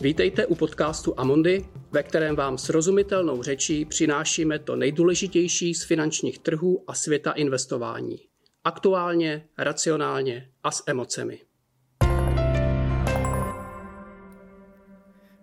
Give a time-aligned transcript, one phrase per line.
[0.00, 6.84] Vítejte u podcastu Amondy, ve kterém vám srozumitelnou řečí přinášíme to nejdůležitější z finančních trhů
[6.86, 8.16] a světa investování.
[8.64, 11.40] Aktuálně, racionálně a s emocemi.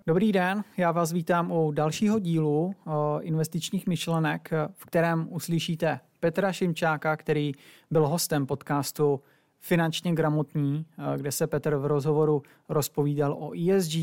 [0.08, 2.76] Dobrý den, já vás vítám u dalšího dílu
[3.22, 7.52] investičních myšlenek, v kterém uslyšíte Petra Šimčáka, který
[7.92, 9.22] byl hostem podcastu
[9.60, 10.86] Finančně gramotní,
[11.18, 13.96] kde se Petr v rozhovoru rozpovídal o ESG,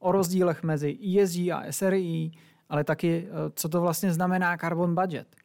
[0.00, 2.30] o rozdílech mezi ESG a SRI,
[2.68, 5.36] ale taky, co to vlastně znamená carbon budget.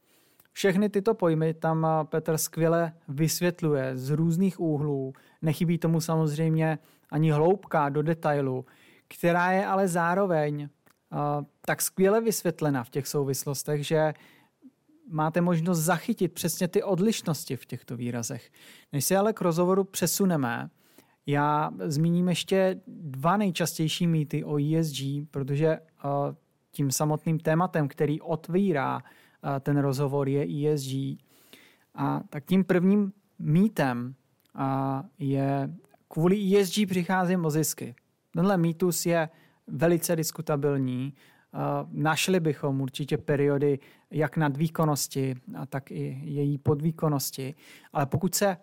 [0.51, 5.13] Všechny tyto pojmy tam Petr skvěle vysvětluje z různých úhlů.
[5.41, 6.79] Nechybí tomu samozřejmě
[7.09, 8.65] ani hloubka do detailu,
[9.07, 10.69] která je ale zároveň
[11.61, 14.13] tak skvěle vysvětlena v těch souvislostech, že
[15.09, 18.51] máte možnost zachytit přesně ty odlišnosti v těchto výrazech.
[18.93, 20.69] Než se ale k rozhovoru přesuneme,
[21.27, 25.79] já zmíním ještě dva nejčastější mýty o ESG, protože
[26.71, 29.01] tím samotným tématem, který otvírá
[29.59, 30.93] ten rozhovor, je ESG.
[31.95, 34.15] A tak tím prvním mýtem
[35.19, 35.75] je
[36.07, 37.95] kvůli ESG přicházím o zisky.
[38.31, 39.29] Tenhle mýtus je
[39.67, 41.13] velice diskutabilní.
[41.91, 43.79] Našli bychom určitě periody
[44.11, 45.35] jak nadvýkonnosti,
[45.69, 47.55] tak i její podvýkonnosti.
[47.93, 48.57] Ale pokud se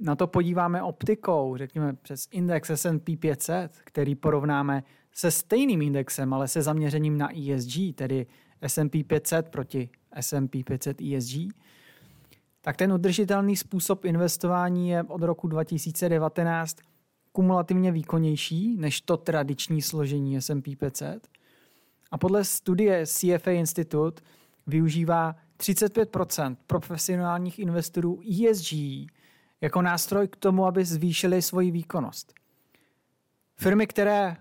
[0.00, 6.48] na to podíváme optikou, řekněme přes index S&P 500, který porovnáme se stejným indexem, ale
[6.48, 8.26] se zaměřením na ESG, tedy
[8.62, 9.88] S&P 500 proti
[10.20, 11.34] S&P 500 ESG,
[12.60, 16.76] tak ten udržitelný způsob investování je od roku 2019
[17.32, 21.28] kumulativně výkonnější než to tradiční složení S&P 500.
[22.10, 24.22] A podle studie CFA Institute
[24.66, 28.72] využívá 35% profesionálních investorů ESG
[29.60, 32.34] jako nástroj k tomu, aby zvýšili svoji výkonnost.
[33.56, 34.36] Firmy, které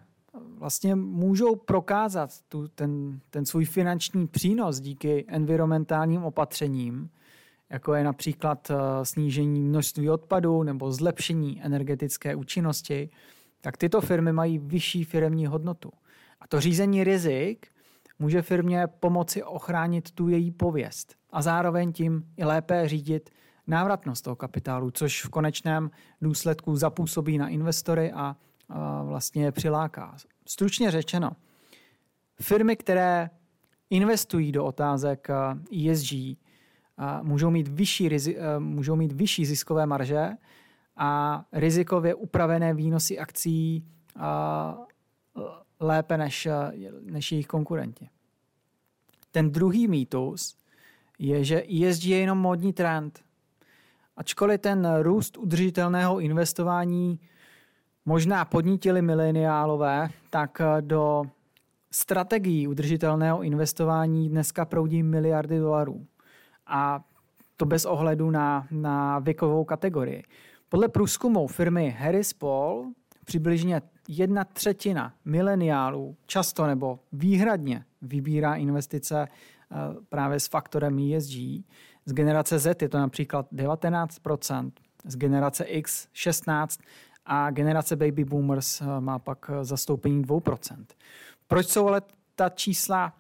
[0.57, 7.09] vlastně můžou prokázat tu, ten, ten svůj finanční přínos díky environmentálním opatřením,
[7.69, 8.75] jako je například eh,
[9.05, 13.09] snížení množství odpadů nebo zlepšení energetické účinnosti,
[13.61, 15.91] tak tyto firmy mají vyšší firmní hodnotu.
[16.41, 17.67] A to řízení rizik
[18.19, 23.29] může firmě pomoci ochránit tu její pověst a zároveň tím i lépe řídit
[23.67, 28.35] návratnost toho kapitálu, což v konečném důsledku zapůsobí na investory a,
[29.03, 30.15] vlastně je přiláká.
[30.47, 31.31] Stručně řečeno,
[32.41, 33.29] firmy, které
[33.89, 35.27] investují do otázek
[35.89, 36.13] ESG,
[37.21, 38.09] můžou mít vyšší,
[38.59, 40.29] můžou mít vyšší ziskové marže
[40.97, 43.85] a rizikově upravené výnosy akcí
[45.79, 46.47] lépe než,
[47.01, 48.09] než jejich konkurenti.
[49.31, 50.57] Ten druhý mýtus
[51.19, 53.24] je, že ESG je jenom módní trend.
[54.17, 57.19] Ačkoliv ten růst udržitelného investování
[58.05, 61.23] možná podnítili mileniálové, tak do
[61.91, 66.05] strategií udržitelného investování dneska proudí miliardy dolarů.
[66.67, 67.03] A
[67.57, 70.23] to bez ohledu na, na věkovou kategorii.
[70.69, 72.93] Podle průzkumu firmy Harris Paul
[73.25, 79.75] přibližně jedna třetina mileniálů často nebo výhradně vybírá investice eh,
[80.09, 81.37] právě s faktorem ESG.
[82.05, 84.71] Z generace Z je to například 19%,
[85.05, 86.67] z generace X 16%
[87.25, 90.85] a generace baby boomers eh, má pak eh, zastoupení 2%.
[91.47, 92.01] Proč jsou ale
[92.35, 93.13] ta čísla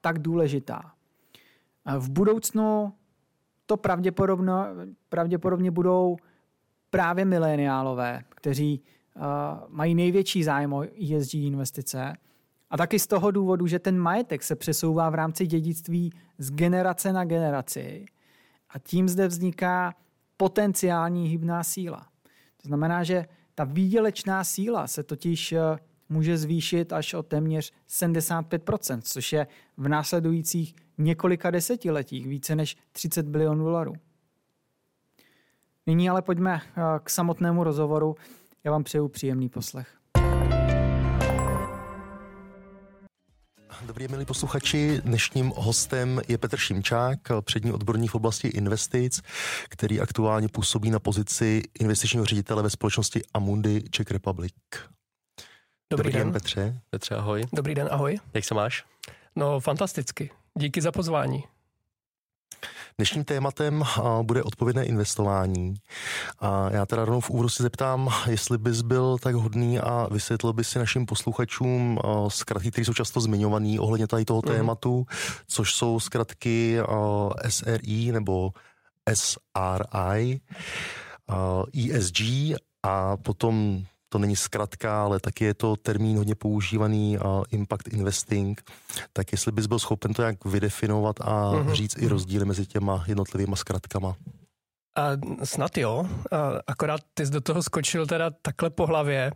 [0.00, 0.92] tak důležitá?
[1.98, 2.92] V budoucnu
[3.66, 4.52] to pravděpodobně,
[5.08, 6.16] pravděpodobně budou
[6.90, 8.82] právě mileniálové, kteří
[9.68, 12.16] mají největší zájem o ESG investice.
[12.70, 17.12] A taky z toho důvodu, že ten majetek se přesouvá v rámci dědictví z generace
[17.12, 18.06] na generaci.
[18.70, 19.94] A tím zde vzniká
[20.36, 22.06] potenciální hybná síla.
[22.62, 25.54] To znamená, že ta výdělečná síla se totiž
[26.08, 29.46] může zvýšit až o téměř 75%, což je
[29.76, 33.92] v následujících několika desetiletích více než 30 bilionů dolarů.
[35.86, 38.16] Nyní ale pojďme eh, k samotnému rozhovoru.
[38.64, 39.97] Já vám přeju příjemný poslech.
[43.86, 49.22] Dobrý, milí posluchači, dnešním hostem je Petr Šimčák, přední odborník v oblasti investic,
[49.68, 54.54] který aktuálně působí na pozici investičního ředitele ve společnosti Amundi Czech Republic.
[55.90, 56.22] Dobrý, Dobrý den.
[56.22, 56.80] den, Petře.
[56.90, 57.44] Petře, ahoj.
[57.52, 58.18] Dobrý den, ahoj.
[58.34, 58.84] Jak se máš?
[59.36, 60.30] No, fantasticky.
[60.58, 61.44] Díky za pozvání.
[63.00, 63.84] Dnešním tématem
[64.22, 65.74] bude odpovědné investování.
[66.38, 70.52] A já teda rovnou v úvodu si zeptám, jestli bys byl tak hodný a vysvětlil
[70.52, 71.98] by si našim posluchačům
[72.28, 74.52] zkratky, které jsou často zmiňované ohledně tady toho mm.
[74.52, 75.06] tématu,
[75.46, 76.78] což jsou zkratky
[77.48, 78.50] SRI nebo
[79.14, 80.40] SRI,
[81.92, 82.20] ESG
[82.82, 88.70] a potom to není zkratka, ale taky je to termín hodně používaný, uh, impact investing,
[89.12, 91.72] tak jestli bys byl schopen to jak vydefinovat a mm-hmm.
[91.72, 94.16] říct i rozdíly mezi těma jednotlivými zkratkama.
[94.96, 95.10] A
[95.44, 99.32] snad jo, a akorát ty jsi do toho skočil teda takhle po hlavě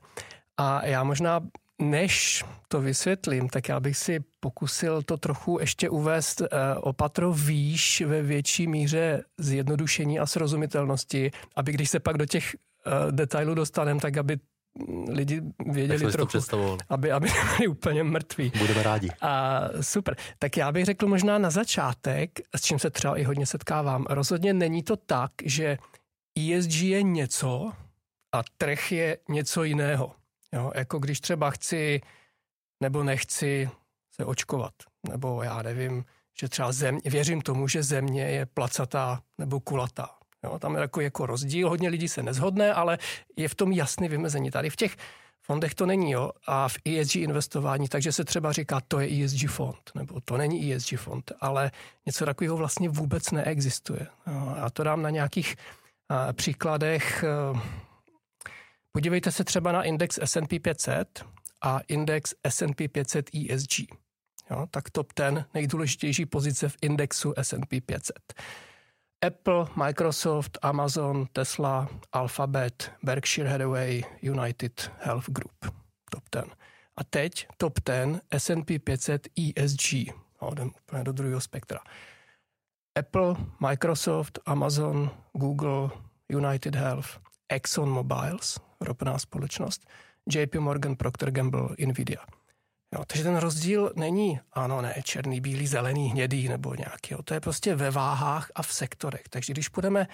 [0.56, 1.40] a já možná
[1.82, 6.46] než to vysvětlím, tak já bych si pokusil to trochu ještě uvést uh,
[6.80, 13.12] opatro výš ve větší míře zjednodušení a srozumitelnosti, aby když se pak do těch uh,
[13.12, 14.38] detailů dostaneme, tak aby
[15.08, 16.38] lidi věděli trochu,
[16.88, 18.52] aby, aby byli úplně mrtví.
[18.58, 19.10] Budeme rádi.
[19.20, 20.16] A super.
[20.38, 24.06] Tak já bych řekl možná na začátek, s čím se třeba i hodně setkávám.
[24.10, 25.78] Rozhodně není to tak, že
[26.38, 27.72] ESG je něco
[28.32, 30.12] a trh je něco jiného.
[30.52, 32.00] Jo, jako když třeba chci
[32.82, 33.70] nebo nechci
[34.14, 34.74] se očkovat,
[35.08, 36.04] nebo já nevím,
[36.40, 40.08] že třeba země, věřím tomu, že země je placatá nebo kulatá.
[40.44, 42.98] Jo, tam je jako, jako rozdíl, hodně lidí se nezhodne, ale
[43.36, 44.50] je v tom jasný vymezení.
[44.50, 44.96] Tady v těch
[45.42, 49.48] fondech to není, jo, a v ESG investování, takže se třeba říká, to je ESG
[49.48, 51.70] fond, nebo to není ESG fond, ale
[52.06, 54.06] něco takového vlastně vůbec neexistuje.
[54.56, 55.56] Já to dám na nějakých
[56.08, 57.24] a, příkladech.
[57.24, 57.62] A,
[58.92, 61.24] podívejte se třeba na index S&P 500
[61.62, 63.78] a index S&P 500 ESG.
[64.50, 68.34] Jo, tak top 10 nejdůležitější pozice v indexu S&P 500.
[69.24, 75.74] Apple, Microsoft, Amazon, Tesla, Alphabet, Berkshire Hathaway, United Health Group.
[76.10, 76.44] Top 10.
[76.96, 79.92] A teď top 10 S&P 500 ESG.
[80.42, 81.80] No, jdem úplně do druhého spektra.
[82.98, 85.90] Apple, Microsoft, Amazon, Google,
[86.28, 87.08] United Health,
[87.48, 89.86] Exxon Mobiles, ropná společnost,
[90.28, 92.20] JP Morgan, Procter Gamble, Nvidia.
[92.92, 97.14] Jo, takže ten rozdíl není, ano, ne, černý, bílý, zelený, hnědý nebo nějaký.
[97.14, 99.22] Jo, to je prostě ve váhách a v sektorech.
[99.30, 100.08] Takže když půjdeme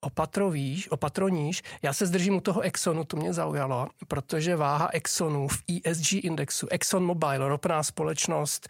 [0.00, 4.88] opatro výš, opatro níž, já se zdržím u toho Exxonu, to mě zaujalo, protože váha
[4.92, 8.68] Exxonu v ESG indexu, Exxon Mobil, ropná společnost,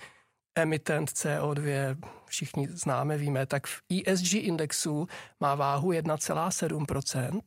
[0.55, 1.97] emitent CO2,
[2.27, 5.09] všichni známe, víme, tak v ESG indexu
[5.41, 7.41] má váhu 1,7%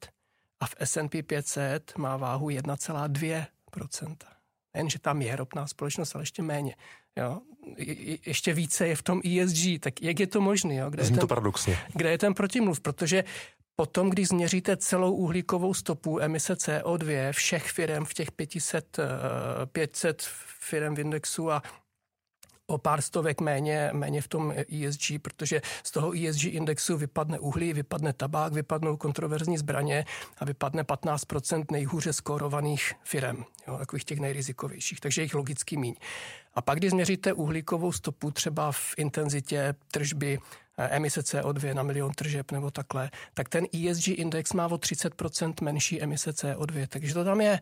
[0.59, 4.36] a v S&P 500 má váhu 1,2%
[4.77, 6.75] nejen, že tam je ropná společnost, ale ještě méně.
[7.17, 7.41] Jo?
[7.77, 10.75] Je, ještě více je v tom ESG, tak jak je to možné?
[10.75, 10.89] Jo?
[10.89, 11.77] Kde, je ten, to paradoxně.
[11.93, 12.79] kde je ten protimluv?
[12.79, 13.23] Protože
[13.79, 18.97] Potom, když změříte celou uhlíkovou stopu emise CO2 všech firm v těch 500,
[19.71, 20.21] 500
[20.59, 21.61] firm v indexu a
[22.67, 24.53] o pár stovek méně, méně v tom
[24.85, 30.05] ESG, protože z toho ESG indexu vypadne uhlí, vypadne tabák, vypadnou kontroverzní zbraně
[30.37, 35.95] a vypadne 15% nejhůře skórovaných firm, jo, takových těch nejrizikovějších, takže jich logicky míň.
[36.53, 40.39] A pak, když změříte uhlíkovou stopu třeba v intenzitě tržby
[40.77, 45.53] eh, emise CO2 na milion tržeb nebo takhle, tak ten ESG index má o 30%
[45.61, 47.59] menší emise CO2, takže to tam je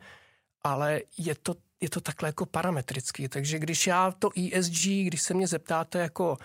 [0.66, 3.28] ale je to, je to takhle jako parametrický.
[3.28, 6.38] Takže když já to ESG, když se mě zeptáte jako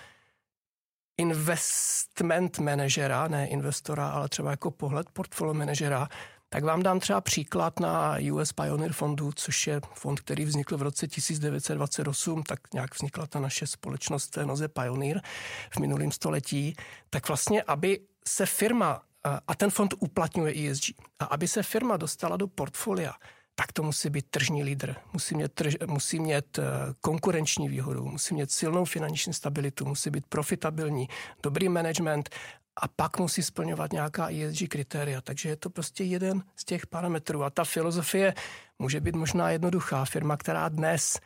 [1.18, 6.08] investment manažera, ne investora, ale třeba jako pohled portfolio manažera,
[6.48, 10.82] tak vám dám třeba příklad na US Pioneer fondu, což je fond, který vznikl v
[10.82, 15.22] roce 1928, tak nějak vznikla ta naše společnost noze Pioneer
[15.70, 16.74] v minulém století.
[17.10, 19.02] Tak vlastně, aby se firma,
[19.48, 20.84] a ten fond uplatňuje ESG,
[21.18, 23.14] a aby se firma dostala do portfolia
[23.60, 24.94] tak to musí být tržní lídr.
[25.12, 26.62] Musí mít, trž, musí mít eh,
[27.00, 31.08] konkurenční výhodu, musí mít silnou finanční stabilitu, musí být profitabilní,
[31.42, 32.30] dobrý management
[32.76, 35.20] a pak musí splňovat nějaká ESG kritéria.
[35.20, 37.44] Takže je to prostě jeden z těch parametrů.
[37.44, 38.34] A ta filozofie
[38.78, 40.04] může být možná jednoduchá.
[40.04, 41.20] Firma, která dnes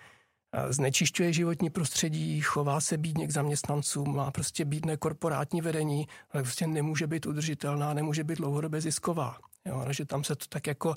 [0.52, 6.42] eh, znečišťuje životní prostředí, chová se bídně k zaměstnancům, má prostě bídné korporátní vedení, ale
[6.42, 9.38] prostě nemůže být udržitelná, nemůže být dlouhodobě zisková.
[9.64, 10.94] Jo, že tam se to tak jako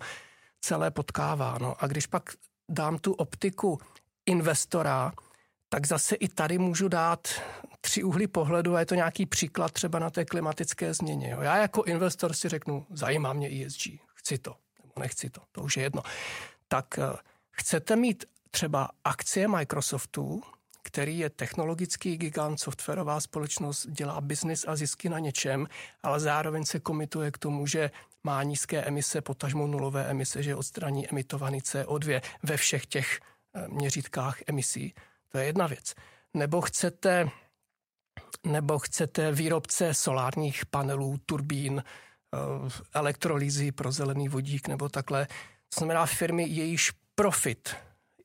[0.62, 1.58] celé potkává.
[1.62, 2.24] No a když pak
[2.70, 3.80] dám tu optiku
[4.26, 5.12] investora,
[5.70, 7.28] tak zase i tady můžu dát
[7.82, 11.30] tři úhly pohledu a je to nějaký příklad třeba na té klimatické změně.
[11.30, 11.42] Jo.
[11.42, 13.82] Já jako investor si řeknu, zajímá mě ESG,
[14.16, 16.02] chci to, nebo nechci to, to už je jedno.
[16.68, 17.18] Tak eh,
[17.52, 20.42] chcete mít třeba akcie Microsoftu,
[20.84, 25.68] který je technologický gigant, softwarová společnost, dělá biznis a zisky na něčem,
[26.04, 27.92] ale zároveň se komituje k tomu, že
[28.28, 34.38] má nízké emise, potažmo nulové emise, že odstraní emitovaný CO2 ve všech těch eh, měřítkách
[34.48, 34.94] emisí.
[35.32, 35.94] To je jedna věc.
[36.34, 37.30] Nebo chcete,
[38.46, 42.38] nebo chcete výrobce solárních panelů, turbín, eh,
[42.94, 45.26] elektrolýzy pro zelený vodík nebo takhle.
[45.74, 47.76] To znamená firmy, jejíž profit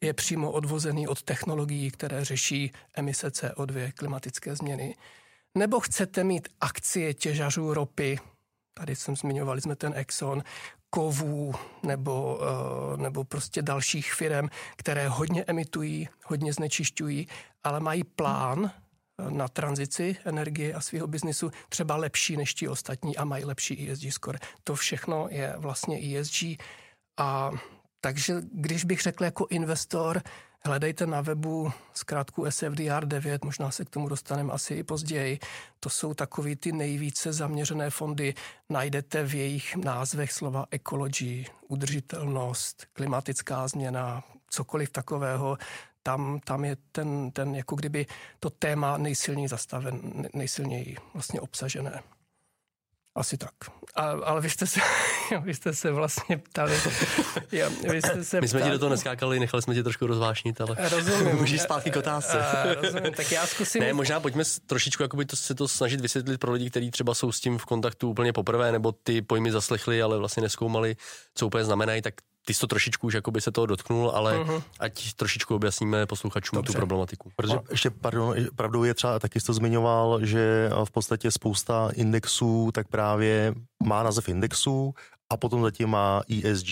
[0.01, 4.97] je přímo odvozený od technologií, které řeší emise CO2, klimatické změny.
[5.59, 8.19] Nebo chcete mít akcie těžařů ropy,
[8.75, 10.43] tady jsem zmiňovali jsme ten Exxon,
[10.91, 17.29] kovů nebo, eh, nebo prostě dalších firm, které hodně emitují, hodně znečišťují,
[17.65, 23.17] ale mají plán eh, na tranzici energie a svého biznisu třeba lepší než ti ostatní
[23.17, 24.39] a mají lepší ESG score.
[24.65, 26.43] To všechno je vlastně ESG.
[27.21, 27.51] A
[28.01, 30.23] takže když bych řekl jako investor,
[30.65, 35.39] Hledejte na webu zkrátku SFDR 9, možná se k tomu dostaneme asi i později.
[35.81, 38.35] To jsou takový ty nejvíce zaměřené fondy.
[38.71, 45.59] Najdete v jejich názvech slova ecology, udržitelnost, klimatická změna, cokoliv takového.
[46.03, 48.07] Tam, tam je ten, ten, jako kdyby
[48.41, 50.01] to téma nejsilněji zastaven,
[50.35, 52.03] nejsilněji vlastně obsažené.
[53.15, 53.55] Asi tak.
[53.95, 54.81] A, ale vy jste, se,
[55.45, 56.73] vy jste se vlastně ptali.
[57.53, 60.07] Jo, vy jste se My jsme ptali, ti do toho neskákali, nechali jsme tě trošku
[60.07, 61.37] rozvášnit, ale rozumím.
[61.41, 62.41] můžeš zpátky k otázce.
[62.41, 63.83] A, rozumím, tak já zkusím.
[63.83, 67.33] Ne, možná pojďme trošičku jakoby to, se to snažit vysvětlit pro lidi, kteří třeba jsou
[67.33, 70.97] s tím v kontaktu úplně poprvé, nebo ty pojmy zaslechli, ale vlastně neskoumali,
[71.35, 74.63] co úplně znamenají, tak ty jsi to trošičku už jakoby se toho dotknul, ale uh-huh.
[74.81, 76.73] ať trošičku objasníme posluchačům Dobře.
[76.73, 77.31] tu problematiku.
[77.37, 82.71] Protože ještě, pardon, pravdou je třeba, taky jsi to zmiňoval, že v podstatě spousta indexů
[82.75, 84.95] tak právě má název indexu
[85.31, 86.69] a potom zatím má ESG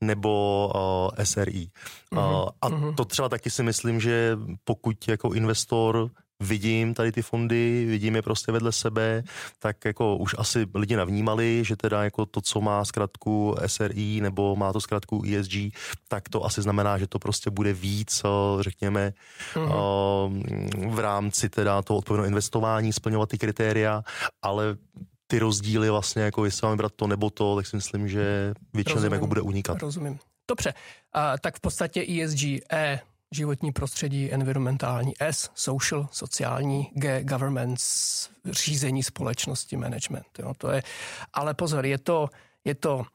[0.00, 1.68] nebo uh, SRI.
[2.12, 2.42] Uh-huh.
[2.42, 2.94] Uh, a uh-huh.
[2.94, 8.22] to třeba taky si myslím, že pokud jako investor vidím tady ty fondy, vidím je
[8.22, 9.22] prostě vedle sebe,
[9.58, 14.56] tak jako už asi lidi navnímali, že teda jako to, co má zkratku SRI nebo
[14.56, 15.52] má to zkratku ESG,
[16.08, 18.22] tak to asi znamená, že to prostě bude víc,
[18.60, 19.12] řekněme,
[19.54, 20.90] mm-hmm.
[20.90, 24.02] v rámci teda toho odpovědného investování, splňovat ty kritéria,
[24.42, 24.76] ale
[25.26, 29.14] ty rozdíly vlastně, jako jestli máme brát to nebo to, tak si myslím, že většina
[29.14, 29.82] jako bude unikat.
[29.82, 30.18] Rozumím.
[30.48, 30.74] Dobře,
[31.12, 33.00] a, tak v podstatě ESG, E,
[33.32, 40.26] životní prostředí, environmentální, S, social, sociální, G, governments, řízení společnosti, management.
[40.38, 40.82] Jo, to je,
[41.32, 42.28] ale pozor, je to,
[42.64, 43.06] je to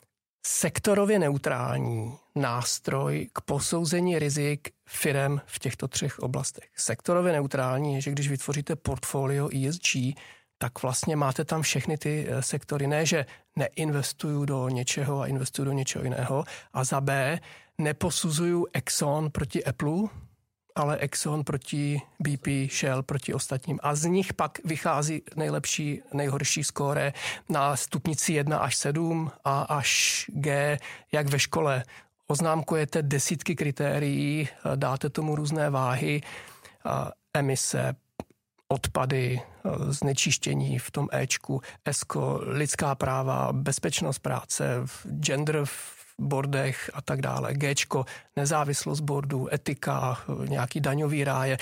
[0.46, 6.70] sektorově neutrální nástroj k posouzení rizik firem v těchto třech oblastech.
[6.76, 10.18] Sektorově neutrální je, že když vytvoříte portfolio ESG,
[10.58, 12.88] tak vlastně máte tam všechny ty eh, sektory.
[12.88, 13.26] Ne, že
[13.56, 16.44] neinvestuju do něčeho a investuju do něčeho jiného.
[16.74, 17.40] A za B,
[17.78, 19.98] neposuzuju Exxon proti Apple,
[20.76, 23.80] ale Exxon proti BP, Shell proti ostatním.
[23.84, 27.14] A z nich pak vychází nejlepší, nejhorší skóre
[27.50, 30.78] na stupnici 1 až 7 a až G,
[31.12, 31.84] jak ve škole.
[32.28, 36.22] Oznámkujete desítky kritérií, dáte tomu různé váhy,
[37.34, 37.96] emise,
[38.68, 39.42] odpady,
[39.90, 44.76] znečištění v tom Ečku, ESCO, lidská práva, bezpečnost práce,
[45.20, 47.54] gender v bordech a tak dále.
[47.54, 51.58] Gčko, nezávislost bordu, etika, nějaký daňový ráje,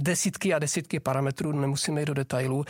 [0.00, 2.64] desítky a desítky parametrů, nemusíme jít do detailů,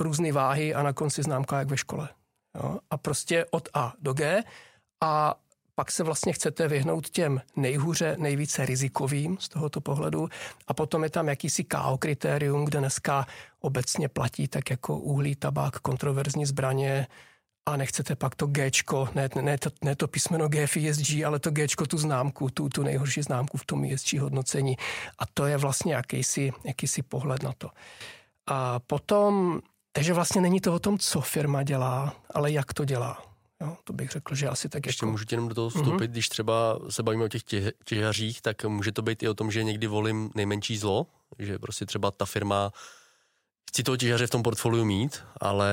[0.00, 2.08] různé váhy a na konci známka jak ve škole.
[2.54, 2.78] Jo?
[2.90, 4.42] A prostě od A do G
[5.02, 5.34] a
[5.74, 10.28] pak se vlastně chcete vyhnout těm nejhůře, nejvíce rizikovým z tohoto pohledu
[10.66, 13.26] a potom je tam jakýsi KO kritérium, kde dneska
[13.60, 17.06] obecně platí tak jako uhlí, tabák, kontroverzní zbraně,
[17.66, 21.38] a nechcete pak to Gčko, ne, ne, to, ne to písmeno G v ESG, ale
[21.38, 24.76] to Gčko, tu známku, tu, tu nejhorší známku v tom ESG hodnocení.
[25.18, 27.70] A to je vlastně jakýsi, jakýsi pohled na to.
[28.46, 29.60] A potom,
[29.92, 33.22] takže vlastně není to o tom, co firma dělá, ale jak to dělá.
[33.60, 35.10] Jo, to bych řekl, že asi tak Ještě jako...
[35.10, 36.12] můžu jenom do toho vstoupit, mm-hmm.
[36.12, 39.50] když třeba se bavíme o těch tě, těžařích, tak může to být i o tom,
[39.50, 41.06] že někdy volím nejmenší zlo,
[41.38, 42.70] že prostě třeba ta firma
[43.70, 45.72] chci toho těžaře v tom portfoliu mít, ale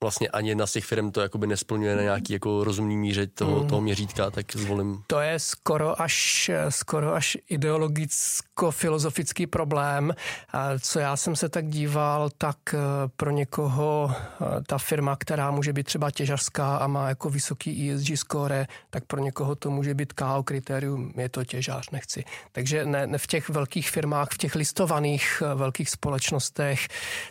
[0.00, 3.60] vlastně ani jedna z těch firm to jakoby nesplňuje na nějaký jako rozumný míře toho,
[3.62, 3.68] mm.
[3.68, 5.02] toho měřítka, tak zvolím.
[5.06, 10.14] To je skoro až, skoro až ideologicko-filozofický problém.
[10.80, 12.78] Co já jsem se tak díval, tak eh,
[13.16, 14.14] pro někoho eh,
[14.66, 19.20] ta firma, která může být třeba těžařská a má jako vysoký ESG score, tak pro
[19.20, 22.24] někoho to může být KO kritérium, je to těžář, nechci.
[22.52, 26.88] Takže ne, ne v těch velkých firmách, v těch listovaných eh, velkých společnostech,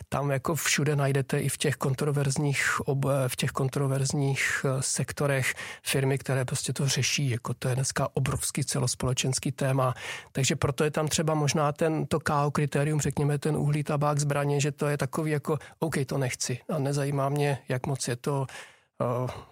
[0.08, 5.54] tam jako všude najdete i v těch kontroverzních těch, ob, v těch kontroverzních eh, sektorech
[5.82, 9.94] firmy, které prostě to řeší, jako to je dneska obrovský celospolečenský téma.
[10.32, 14.60] Takže proto je tam třeba možná ten, to KO kritérium, řekněme ten uhlí, tabák, zbraně,
[14.60, 18.46] že to je takový jako, OK, to nechci a nezajímá mě, jak moc je to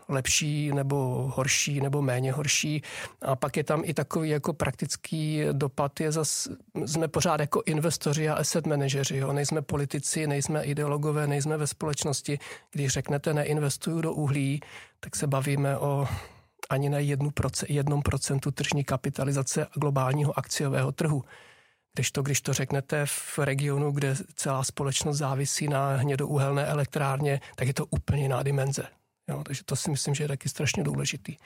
[0.09, 2.83] lepší nebo horší nebo méně horší.
[3.23, 6.49] A pak je tam i takový jako praktický dopad, je zas,
[6.87, 9.33] jsme pořád jako investoři a asset manažeři, jo?
[9.33, 12.39] nejsme politici, nejsme ideologové, nejsme ve společnosti.
[12.73, 14.61] Když řeknete neinvestuju do uhlí,
[15.01, 16.09] tak se bavíme o
[16.71, 16.99] ani na
[17.69, 21.25] jednom procentu tržní kapitalizace globálního akciového trhu.
[21.95, 27.69] Když to, když to řeknete v regionu, kde celá společnost závisí na hnědouhelné elektrárně, tak
[27.69, 28.87] je to úplně jiná dimenze.
[29.29, 31.37] Jo, takže to si myslím, že je taky strašně důležitý.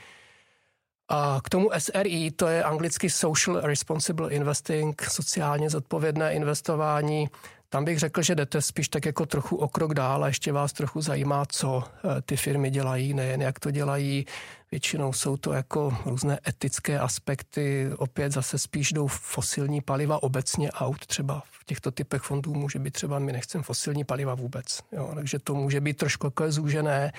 [1.09, 7.29] A k tomu SRI, to je anglicky Social Responsible Investing, sociálně zodpovědné investování.
[7.69, 10.73] Tam bych řekl, že jdete spíš tak jako trochu o krok dál a ještě vás
[10.73, 14.27] trochu zajímá, co eh, ty firmy dělají, nejen jak to dělají.
[14.71, 21.07] Většinou jsou to jako různé etické aspekty, opět zase spíš jdou fosilní paliva obecně aut,
[21.07, 25.39] třeba v těchto typech fondů může být třeba, my nechceme fosilní paliva vůbec, jo, takže
[25.39, 27.13] to může být trošku jako zúžené.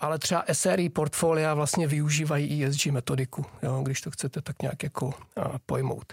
[0.00, 5.14] Ale třeba SRI portfolia vlastně využívají ESG metodiku, jo, když to chcete tak nějak jako
[5.66, 6.12] pojmout.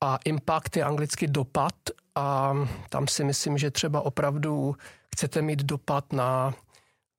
[0.00, 1.74] A impact je anglicky dopad
[2.14, 2.54] a
[2.88, 4.76] tam si myslím, že třeba opravdu
[5.14, 6.54] chcete mít dopad na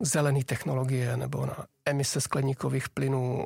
[0.01, 3.45] zelené technologie nebo na emise skleníkových plynů.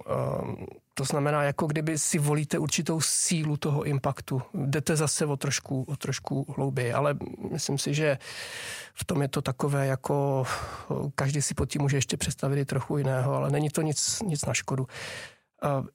[0.93, 4.41] To znamená, jako kdyby si volíte určitou sílu toho impaktu.
[4.53, 7.15] Jdete zase o trošku, o trošku hlouběji, ale
[7.51, 8.17] myslím si, že
[8.93, 10.45] v tom je to takové, jako
[11.15, 14.45] každý si pod tím může ještě představit i trochu jiného, ale není to nic, nic
[14.45, 14.87] na škodu.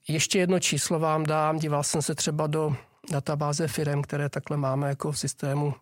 [0.08, 1.58] Ještě jedno číslo vám dám.
[1.58, 2.76] Díval jsem se třeba do
[3.10, 5.74] databáze firm, které takhle máme jako v systému,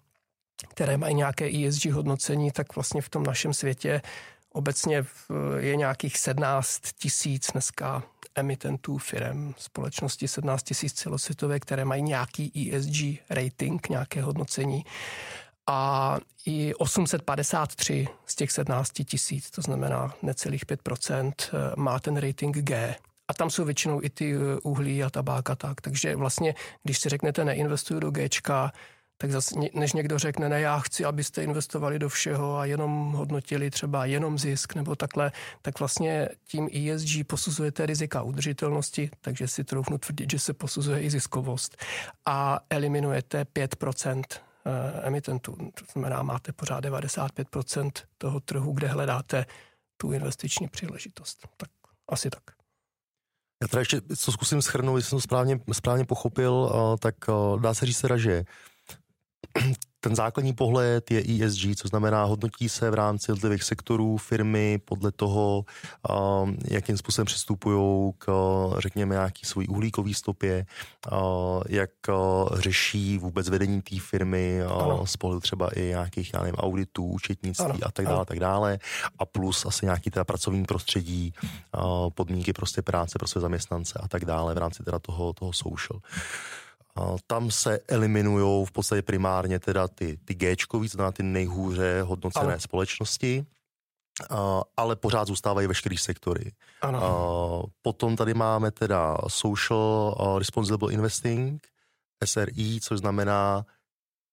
[0.69, 4.03] které mají nějaké ESG hodnocení, tak vlastně v tom našem světě
[4.55, 5.05] Obecně
[5.59, 8.03] je nějakých 17 tisíc dneska
[8.35, 14.85] emitentů firm společnosti 17 tisíc celosvětové, které mají nějaký ESG rating, nějaké hodnocení.
[15.67, 21.33] A i 853 z těch 17 tisíc, to znamená necelých 5%,
[21.77, 22.97] má ten rating G.
[23.29, 25.81] A tam jsou většinou i ty uhlí a tabák a tak.
[25.81, 28.73] Takže vlastně, když si řeknete neinvestuju do Gčka,
[29.19, 33.71] tak zase, než někdo řekne, ne, já chci, abyste investovali do všeho a jenom hodnotili
[33.71, 39.99] třeba jenom zisk nebo takhle, tak vlastně tím ESG posuzujete rizika udržitelnosti, takže si troufnu
[39.99, 41.77] tvrdit, že se posuzuje i ziskovost
[42.27, 44.41] a eliminujete 5% eh,
[45.03, 45.57] emitentů.
[45.57, 49.47] To znamená, máte pořád 95% toho trhu, kde hledáte
[49.97, 51.49] tu investiční příležitost.
[51.57, 51.71] Tak
[52.09, 52.43] asi tak.
[53.63, 57.61] Já teda ještě co zkusím schrnout, jestli jsem to správně, správně pochopil, eh, tak eh,
[57.61, 58.45] dá se říct teda, že
[60.01, 65.13] ten základní pohled je ESG, co znamená hodnotí se v rámci jednotlivých sektorů firmy podle
[65.13, 65.65] toho,
[66.45, 68.33] um, jakým způsobem přistupují k,
[68.79, 70.67] řekněme, nějaký svůj uhlíkový stopě,
[71.13, 71.19] uh,
[71.69, 76.55] jak uh, řeší vůbec vedení té firmy uh, z pohledu třeba i nějakých, já nevím,
[76.55, 77.87] auditů, účetnictví ano.
[77.87, 78.79] a tak dále, a tak dále.
[79.19, 81.35] A plus asi nějaký teda pracovní prostředí,
[82.15, 86.01] podmínky prostě práce pro své zaměstnance a tak dále v rámci teda toho, toho social.
[87.27, 92.53] Tam se eliminují v podstatě primárně teda ty, ty Gčkový, to znamená ty nejhůře hodnocené
[92.53, 92.61] ano.
[92.61, 93.47] společnosti,
[94.77, 96.53] ale pořád zůstávají veškerý sektory.
[96.83, 97.65] Ano.
[97.83, 101.67] Potom tady máme teda Social Responsible Investing,
[102.25, 103.67] SRI, což znamená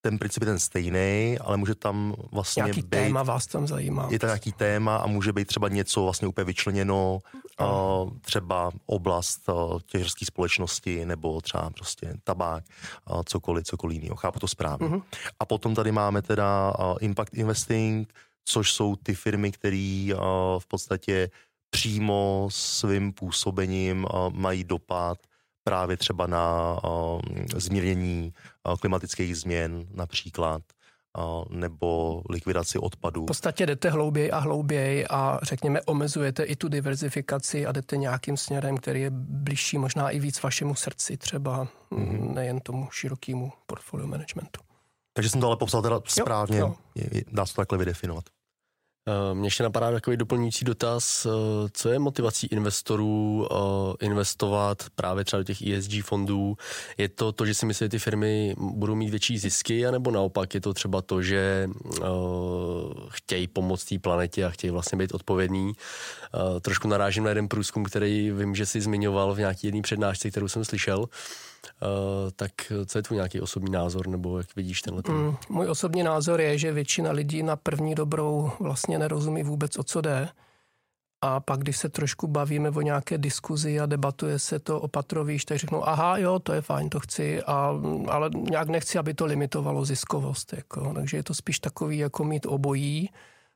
[0.02, 2.90] ten princip je ten stejný, ale může tam vlastně Jaký být...
[2.90, 4.08] téma vás tam zajímá?
[4.12, 7.20] Je to nějaký téma a může být třeba něco vlastně úplně vyčleněno,
[7.62, 12.64] uh, třeba oblast uh, těžerské společnosti nebo třeba prostě tabák,
[13.10, 14.16] uh, cokoliv, cokoliv jiného.
[14.16, 14.88] Chápu to správně.
[14.88, 15.04] Uh-huh.
[15.40, 18.14] A potom tady máme teda uh, impact investing,
[18.46, 20.20] což jsou ty firmy, které uh,
[20.60, 21.30] v podstatě
[21.70, 25.18] přímo svým působením uh, mají dopad
[25.64, 27.22] právě třeba na uh,
[27.56, 28.34] zmírnění
[28.68, 30.62] uh, klimatických změn například
[31.18, 33.24] uh, nebo likvidaci odpadů.
[33.24, 38.38] V podstatě jdete hlouběji a hlouběji a řekněme omezujete i tu diverzifikaci a jdete nějakým
[38.38, 42.34] směrem, který je blížší možná i víc vašemu srdci třeba, mm-hmm.
[42.34, 44.62] nejen tomu širokému portfolio managementu.
[45.14, 47.22] Takže jsem to ale popsal teda správně, jo, jo.
[47.32, 48.24] dá se to takhle vydefinovat.
[49.08, 51.30] Eh, mně ještě napadá takový doplňující dotaz, eh,
[51.74, 56.58] co je motivací investorů eh, investovat právě třeba do těch ESG fondů?
[56.98, 60.54] Je to to, že si myslí, že ty firmy budou mít větší zisky, anebo naopak
[60.54, 61.70] je to třeba to, že
[63.10, 65.74] chtějí pomoct té planetě a chtějí vlastně být odpovědní?
[66.62, 70.48] Trošku narážím na jeden průzkum, který vím, že si zmiňoval v nějaký jedné přednášce, kterou
[70.48, 71.06] jsem slyšel.
[71.82, 72.52] Uh, tak
[72.86, 75.04] co je tvůj nějaký osobní názor, nebo jak vidíš tenhle?
[75.04, 75.16] Ten?
[75.16, 79.84] Mm, můj osobní názor je, že většina lidí na první dobrou vlastně nerozumí vůbec, o
[79.84, 80.30] co jde.
[81.24, 85.46] A pak, když se trošku bavíme o nějaké diskuzi a debatuje se to o patrovíš,
[85.46, 87.74] tak řeknou, aha, jo, to je fajn, to chci, a,
[88.08, 90.54] ale nějak nechci, aby to limitovalo ziskovost.
[90.54, 90.94] Jako.
[90.94, 93.10] Takže je to spíš takový, jako mít obojí,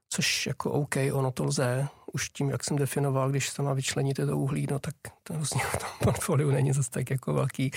[0.10, 4.38] což jako OK, ono to lze, už tím, jak jsem definoval, když sama vyčleníte to
[4.38, 7.72] uhlí, no tak to vlastně v tom portfoliu není zase tak jako velký.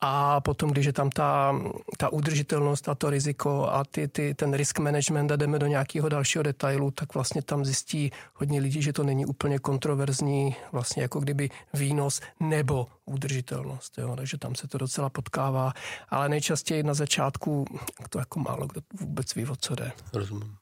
[0.00, 1.56] A potom, když je tam ta,
[1.98, 6.08] ta udržitelnost a to riziko a ty, ty, ten risk management a jdeme do nějakého
[6.08, 11.20] dalšího detailu, tak vlastně tam zjistí hodně lidí, že to není úplně kontroverzní, vlastně jako
[11.20, 13.98] kdyby výnos nebo udržitelnost.
[13.98, 14.16] Jo?
[14.16, 15.72] Takže tam se to docela potkává,
[16.08, 17.64] ale nejčastěji na začátku
[18.08, 19.92] to jako málo kdo vůbec ví, o co jde.
[20.12, 20.61] Rozumím.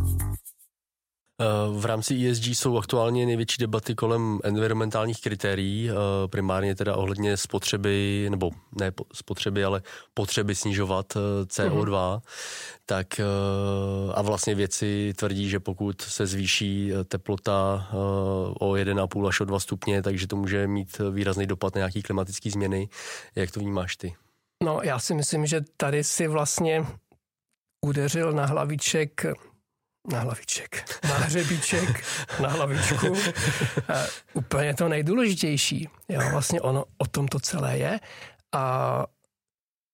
[1.71, 5.93] v rámci ESG jsou aktuálně největší debaty kolem environmentálních kritérií, eh,
[6.27, 9.81] primárně teda ohledně spotřeby, nebo ne spotřeby, ale
[10.13, 11.85] potřeby snižovat eh, CO2.
[11.85, 12.21] Uh-huh.
[12.85, 13.21] Tak
[14.13, 17.87] a vlastně věci tvrdí, že pokud se zvýší teplota
[18.59, 22.49] o 1,5 až o 2 stupně, takže to může mít výrazný dopad na nějaký klimatické
[22.49, 22.89] změny.
[23.35, 24.15] Jak to vnímáš ty?
[24.63, 26.85] No, já si myslím, že tady si vlastně
[27.85, 29.25] udeřil na hlaviček
[30.07, 32.03] na hlaviček, na hřebíček,
[32.41, 33.07] na hlavičku.
[33.07, 33.17] Uh,
[34.33, 35.89] úplně to nejdůležitější.
[36.09, 37.99] Jo, vlastně ono o tom to celé je.
[38.51, 39.05] A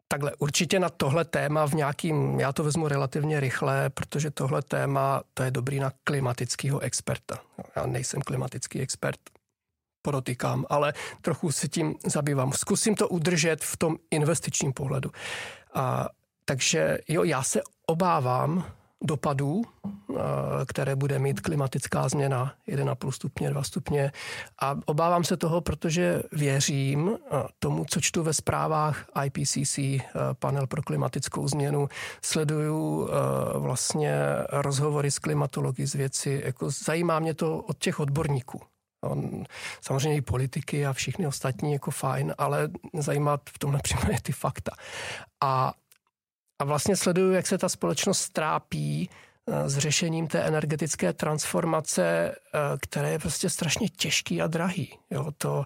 [0.07, 5.23] takhle, určitě na tohle téma v nějakým, já to vezmu relativně rychle, protože tohle téma,
[5.33, 7.39] to je dobrý na klimatického experta.
[7.75, 9.19] Já nejsem klimatický expert,
[10.01, 12.53] podotýkám, ale trochu se tím zabývám.
[12.53, 15.11] Zkusím to udržet v tom investičním pohledu.
[15.73, 16.07] A,
[16.45, 18.71] takže jo, já se obávám,
[19.03, 20.15] dopadů, eh,
[20.65, 24.11] které bude mít klimatická změna 1,5 stupně, 2 stupně.
[24.61, 30.01] A obávám se toho, protože věřím eh, tomu, co čtu ve zprávách IPCC, eh,
[30.39, 31.89] panel pro klimatickou změnu,
[32.21, 33.09] sleduju
[33.53, 38.61] vlastně rozhovory s klimatology z věci, jako zajímá mě to od těch odborníků.
[39.03, 39.43] On,
[39.81, 44.71] samozřejmě i politiky a všichni ostatní jako fajn, ale zajímá v tomhle případě ty fakta.
[45.41, 45.73] A
[46.59, 49.09] a vlastně sleduju, jak se ta společnost trápí
[49.47, 54.99] eh, s řešením té energetické transformace, eh, které je prostě strašně těžký a drahý.
[55.09, 55.65] Jo, to,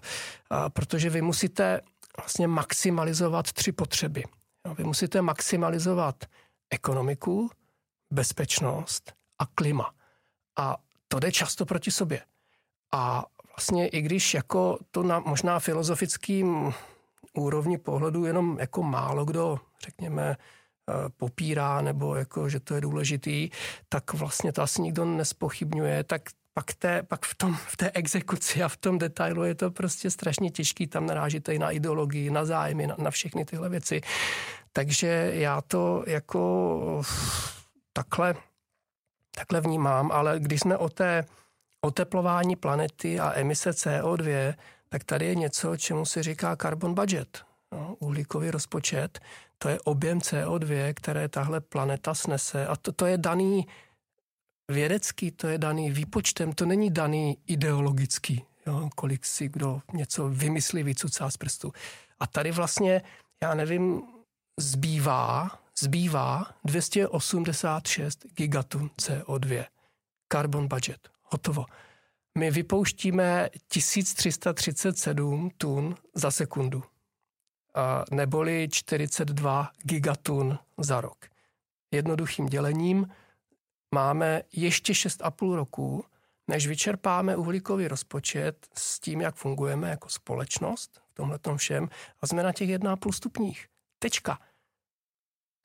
[0.72, 1.80] protože vy musíte
[2.16, 4.24] vlastně maximalizovat tři potřeby.
[4.78, 6.24] Vy musíte maximalizovat
[6.70, 7.50] ekonomiku,
[8.10, 9.94] bezpečnost a klima.
[10.58, 10.76] A
[11.08, 12.22] to jde často proti sobě.
[12.92, 13.24] A
[13.56, 16.74] vlastně i když jako to na možná filozofickým
[17.34, 20.36] úrovni pohledu jenom jako málo kdo, řekněme,
[21.16, 23.50] popírá nebo jako, že to je důležitý,
[23.88, 26.22] tak vlastně to asi nikdo nespochybňuje, tak
[26.54, 30.10] pak, té, pak v, tom, v té exekuci a v tom detailu je to prostě
[30.10, 34.00] strašně těžký, tam narážíte i na ideologii, na zájmy, na, na všechny tyhle věci.
[34.72, 37.02] Takže já to jako
[37.92, 38.34] takhle,
[39.34, 41.24] takhle vnímám, ale když jsme o té
[41.80, 44.54] oteplování planety a emise CO2,
[44.88, 49.20] tak tady je něco, čemu se říká carbon budget, no, uhlíkový rozpočet,
[49.58, 53.66] to je objem CO2, které tahle planeta snese a to, to je daný
[54.70, 60.82] vědecký, to je daný výpočtem, to není daný ideologický, jo, kolik si kdo něco vymyslí,
[60.82, 61.72] vycucá z prstu.
[62.20, 63.02] A tady vlastně,
[63.42, 64.02] já nevím,
[64.60, 69.64] zbývá, zbývá 286 gigatun CO2.
[70.32, 71.08] Carbon budget.
[71.22, 71.66] Hotovo.
[72.38, 76.82] My vypouštíme 1337 tun za sekundu
[78.10, 81.26] neboli 42 gigatun za rok.
[81.90, 83.08] Jednoduchým dělením
[83.94, 86.04] máme ještě 6,5 roku,
[86.48, 91.88] než vyčerpáme uhlíkový rozpočet s tím, jak fungujeme jako společnost v tomhle všem
[92.20, 93.68] a jsme na těch 1,5 stupních.
[93.98, 94.38] Tečka.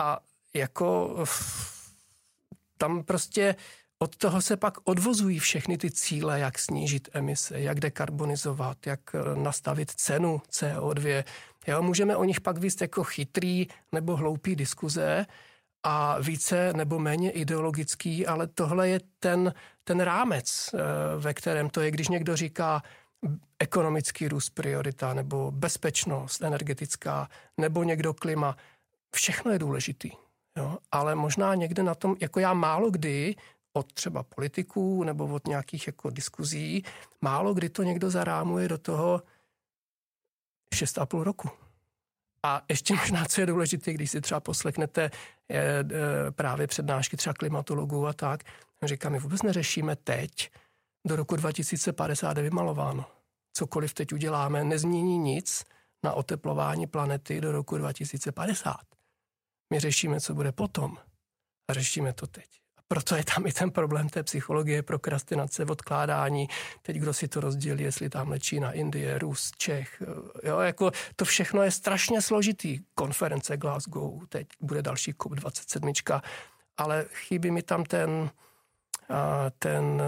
[0.01, 0.19] A
[0.53, 1.17] jako
[2.77, 3.55] tam prostě
[3.99, 8.99] od toho se pak odvozují všechny ty cíle, jak snížit emise, jak dekarbonizovat, jak
[9.35, 11.23] nastavit cenu CO2,
[11.67, 15.25] Jo, můžeme o nich pak víc jako chytrý nebo hloupý diskuze
[15.83, 19.53] a více nebo méně ideologický, ale tohle je ten,
[19.83, 20.77] ten rámec, eh,
[21.19, 22.81] ve kterém to je, když někdo říká
[23.59, 28.57] ekonomický růst priorita nebo bezpečnost energetická nebo někdo klima.
[29.15, 30.11] Všechno je důležitý.
[30.57, 30.77] Jo?
[30.91, 33.35] Ale možná někde na tom, jako já málo kdy
[33.73, 36.83] od třeba politiků nebo od nějakých jako diskuzí,
[37.21, 39.21] málo kdy to někdo zarámuje do toho,
[40.75, 41.49] 6,5 roku.
[42.43, 45.11] A ještě možná, co je důležité, když si třeba poslechnete
[45.49, 45.85] je, e,
[46.31, 48.43] právě přednášky třeba klimatologů a tak,
[48.83, 50.51] říká, my vůbec neřešíme teď,
[51.07, 53.05] do roku 2050 je vymalováno.
[53.53, 55.63] Cokoliv teď uděláme, nezmění nic
[56.03, 58.77] na oteplování planety do roku 2050.
[59.73, 60.97] My řešíme, co bude potom.
[61.69, 66.47] A řešíme to teď proto je tam i ten problém té psychologie, prokrastinace, odkládání.
[66.81, 70.03] Teď kdo si to rozdělí, jestli tam Čína, Indie, Rus, Čech.
[70.43, 72.79] Jo, jako to všechno je strašně složitý.
[72.95, 76.21] Konference Glasgow, teď bude další COP27,
[76.77, 78.29] ale chybí mi tam ten,
[79.59, 80.01] ten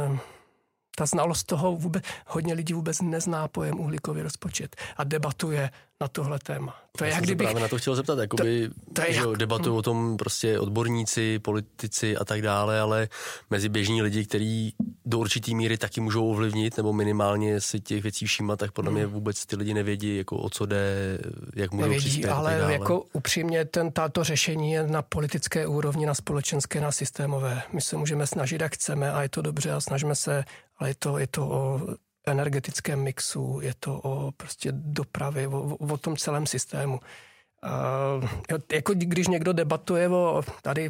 [0.95, 5.69] ta znalost toho vůbec, hodně lidí vůbec nezná pojem uhlíkový rozpočet a debatuje
[6.01, 6.75] na tohle téma.
[6.97, 7.45] To je Já jak kdybych...
[7.45, 9.37] právě na to chtěl zeptat, jakoby, to, to je že jak...
[9.37, 13.07] debatují o tom prostě odborníci, politici a tak dále, ale
[13.49, 14.73] mezi běžní lidi, kteří
[15.05, 19.03] do určitý míry taky můžou ovlivnit, nebo minimálně si těch věcí všímat, tak podle mě
[19.03, 19.13] hmm.
[19.13, 21.17] vůbec ty lidi nevědí, jako o co jde,
[21.55, 22.29] jak můžou nevědí, přispět.
[22.29, 22.73] Ale dále.
[22.73, 27.61] jako upřímně ten, tato řešení je na politické úrovni, na společenské, na systémové.
[27.73, 30.43] My se můžeme snažit, jak chceme a je to dobře a snažíme se,
[30.77, 31.79] ale je to, je to o
[32.27, 36.99] energetickém mixu, je to o prostě dopravě, o, o tom celém systému.
[37.63, 40.89] Uh, jako když někdo debatuje o tady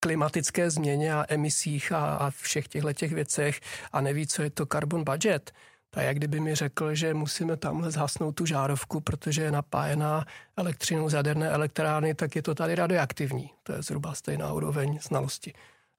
[0.00, 3.60] klimatické změně a emisích a, a všech těchto těch věcech
[3.92, 5.52] a neví, co je to carbon budget,
[5.90, 10.24] tak jak kdyby mi řekl, že musíme tamhle zhasnout tu žárovku, protože je napájená
[10.56, 13.50] elektřinou z jaderné elektrárny, tak je to tady radioaktivní.
[13.62, 15.54] To je zhruba stejná úroveň znalosti.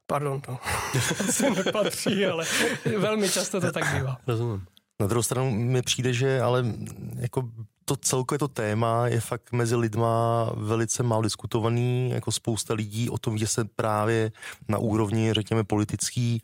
[0.08, 0.58] Pardon, to
[1.32, 2.46] se nepatří, ale
[2.98, 4.17] velmi často to tak bývá.
[4.28, 4.65] Rozumím.
[5.01, 6.65] Na druhou stranu mi přijde, že ale
[7.15, 7.49] jako
[7.86, 13.17] to celkové to téma je fakt mezi lidma velice málo diskutovaný, jako spousta lidí o
[13.17, 14.31] tom, že se právě
[14.67, 16.41] na úrovni, řekněme, politický,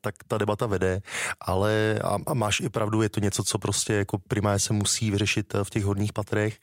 [0.00, 1.02] tak ta debata vede,
[1.40, 5.10] ale a, a máš i pravdu, je to něco, co prostě jako primárně se musí
[5.10, 6.58] vyřešit v těch hodních patrech,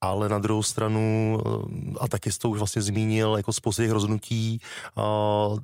[0.00, 1.38] ale na druhou stranu,
[2.00, 4.60] a taky jsi to už vlastně zmínil, jako spousta těch rozhodnutí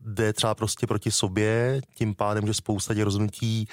[0.05, 3.69] jde třeba prostě proti sobě, tím pádem, že spousta těch rozhodnutí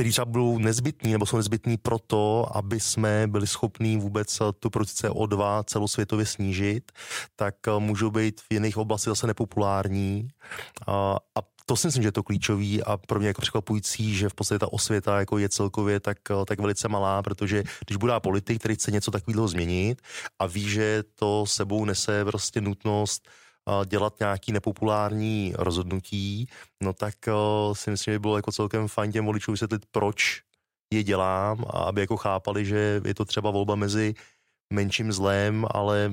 [0.00, 5.06] který třeba budou nezbytní nebo jsou nezbytní proto, aby jsme byli schopní vůbec tu produkci
[5.06, 6.92] CO2 celosvětově snížit,
[7.36, 10.28] tak eh, můžou být v jiných oblastech zase nepopulární.
[10.86, 14.28] A, a to si myslím, že je to klíčový a pro mě jako překvapující, že
[14.28, 18.12] v podstatě ta osvěta jako je celkově tak, eh, tak velice malá, protože když bude
[18.18, 20.02] politik, který chce něco takového změnit
[20.38, 23.28] a ví, že to sebou nese prostě nutnost
[23.86, 26.48] dělat nějaký nepopulární rozhodnutí,
[26.82, 27.14] no tak
[27.72, 30.42] si myslím, že by bylo jako celkem fajn těm voličům vysvětlit, proč
[30.94, 34.14] je dělám a aby jako chápali, že je to třeba volba mezi
[34.72, 36.12] menším zlem, ale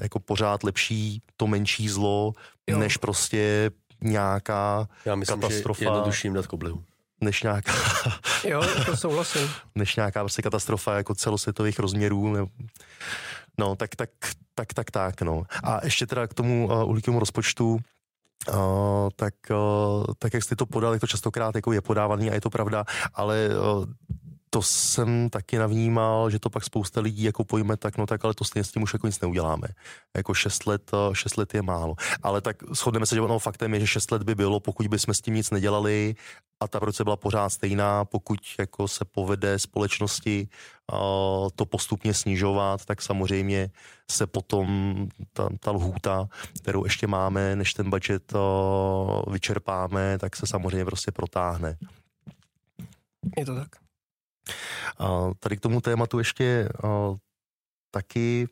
[0.00, 2.32] jako pořád lepší to menší zlo,
[2.66, 2.78] jo.
[2.78, 3.70] než prostě
[4.00, 5.78] nějaká Já myslím, katastrofa.
[5.78, 6.84] Že jednodušším dát koblihu
[7.20, 7.72] než nějaká...
[8.44, 9.50] jo, to souhlasím.
[9.74, 12.48] než nějaká prostě katastrofa jako celosvětových rozměrů.
[13.58, 14.10] No, tak, tak,
[14.58, 15.42] tak, tak, tak, no.
[15.62, 17.78] A ještě teda k tomu uh, uhlíkovému rozpočtu,
[18.48, 22.34] Uh, tak, uh, tak jak jste to podal, jak to častokrát jako je podávaný a
[22.34, 23.84] je to pravda, ale uh,
[24.58, 28.34] to jsem taky navnímal, že to pak spousta lidí jako pojme tak, no tak, ale
[28.34, 29.68] to stejně s tím už jako nic neuděláme.
[30.16, 31.94] Jako 6 let, 6 let je málo.
[32.22, 34.98] Ale tak shodneme se, že no, faktem je, že 6 let by bylo, pokud by
[34.98, 36.14] jsme s tím nic nedělali
[36.60, 40.48] a ta proce byla pořád stejná, pokud jako se povede společnosti
[40.92, 40.98] uh,
[41.54, 43.70] to postupně snižovat, tak samozřejmě
[44.10, 44.66] se potom
[45.32, 46.28] ta, ta lhůta,
[46.62, 51.76] kterou ještě máme, než ten budget uh, vyčerpáme, tak se samozřejmě prostě protáhne.
[53.36, 53.87] Je to tak.
[55.00, 56.68] Uh, tady k tomu tématu ještě
[57.90, 58.48] taky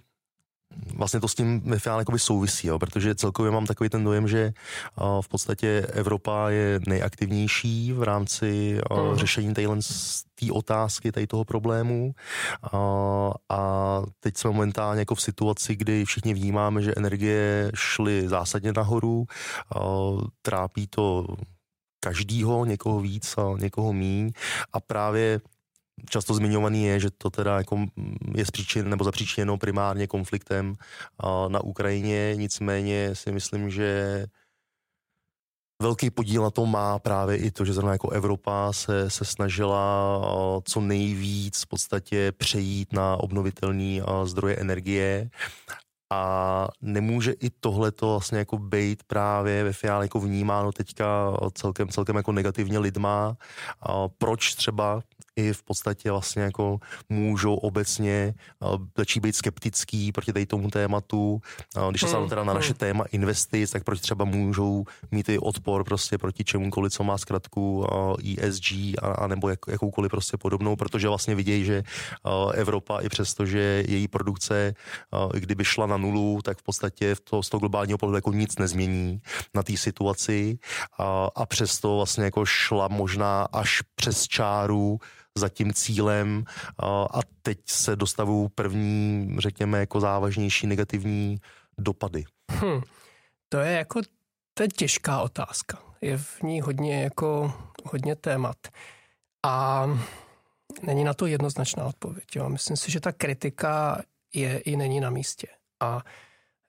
[0.97, 4.53] vlastně to s tím ve finále souvisí, jo, protože celkově mám takový ten dojem, že
[5.01, 9.17] uh, v podstatě Evropa je nejaktivnější v rámci uh, uh.
[9.17, 9.63] řešení té
[10.53, 12.15] otázky, tady toho problému.
[12.73, 18.73] Uh, a teď jsme momentálně jako v situaci, kdy všichni vnímáme, že energie šly zásadně
[18.73, 19.27] nahoru,
[19.77, 21.27] uh, trápí to
[22.01, 24.31] každýho, někoho víc a někoho míň.
[24.73, 25.41] A právě
[26.11, 27.87] často zmiňovaný je, že to teda jako
[28.35, 30.75] je zpříčin, nebo zapříčiněno primárně konfliktem
[31.49, 34.27] na Ukrajině, nicméně si myslím, že
[35.83, 40.21] Velký podíl na tom má právě i to, že zrovna jako Evropa se, se snažila
[40.64, 45.31] co nejvíc v podstatě přejít na obnovitelné zdroje energie
[46.12, 51.88] a nemůže i tohle to vlastně jako být právě ve finále jako vnímáno teďka celkem,
[51.88, 53.37] celkem jako negativně lidma.
[54.19, 55.03] Proč třeba
[55.37, 58.35] i v podstatě vlastně jako můžou obecně
[58.96, 61.40] začít být skeptický proti tady tomu tématu.
[61.90, 62.79] Když se hmm, teda na naše hmm.
[62.79, 67.87] téma investic, tak proč třeba můžou mít i odpor prostě proti čemukoliv, co má zkratku
[68.38, 68.72] ESG
[69.03, 71.83] a, a nebo jak, jakoukoliv prostě podobnou, protože vlastně vidějí, že
[72.55, 74.75] Evropa i přesto, že její produkce,
[75.35, 78.59] kdyby šla na nulu, tak v podstatě v to, z toho globálního pohledu jako nic
[78.59, 79.20] nezmění
[79.55, 80.59] na té situaci
[80.99, 84.99] a, a přesto vlastně jako šla možná až přes čáru
[85.37, 86.44] za tím cílem
[87.14, 91.40] a teď se dostavují první, řekněme, jako závažnější negativní
[91.79, 92.25] dopady.
[92.51, 92.81] Hmm.
[93.49, 94.01] To je jako,
[94.55, 95.79] to je těžká otázka.
[96.01, 98.57] Je v ní hodně jako, hodně témat.
[99.46, 99.87] A
[100.83, 102.37] není na to jednoznačná odpověď.
[102.37, 102.49] Jo.
[102.49, 104.03] Myslím si, že ta kritika
[104.35, 105.46] je i není na místě.
[105.81, 106.03] A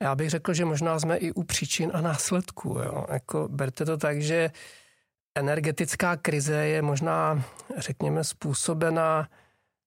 [0.04, 2.70] já bych řekl, že možná jsme i u příčin a následků.
[2.70, 3.06] Jo.
[3.10, 4.52] Jako, berte to tak, že
[5.38, 7.44] energetická krize je možná,
[7.78, 9.30] řekněme, způsobena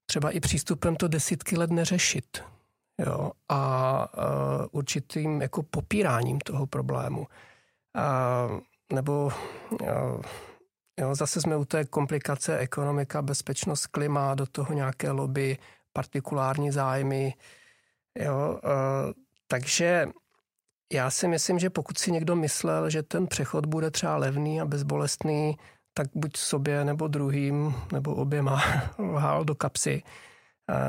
[0.07, 2.43] třeba i přístupem to desítky let neřešit.
[3.07, 7.21] Jo, a uh, určitým jako popíráním toho problému.
[7.21, 8.61] Uh,
[8.93, 9.33] nebo
[9.71, 10.23] uh,
[11.01, 15.59] jo, zase jsme u té komplikace ekonomika, bezpečnost, klima, do toho nějaké lobby,
[15.93, 17.35] partikulární zájmy.
[18.19, 19.13] Jo, uh,
[19.49, 20.09] takže
[20.93, 24.65] já si myslím, že pokud si někdo myslel, že ten přechod bude třeba levný a
[24.65, 25.57] bezbolestný,
[25.95, 28.63] tak buď sobě nebo druhým nebo oběma
[28.99, 30.03] lhal do kapsy.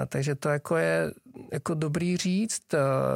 [0.07, 1.13] Takže to jako je
[1.53, 2.61] jako dobrý říct,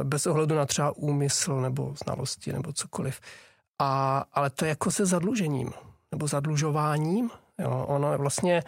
[0.02, 3.20] bez ohledu na třeba úmysl nebo znalosti nebo cokoliv.
[3.78, 5.72] A, ale to je jako se zadlužením
[6.12, 7.30] nebo zadlužováním.
[7.58, 7.84] Jo.
[7.88, 8.62] Ono vlastně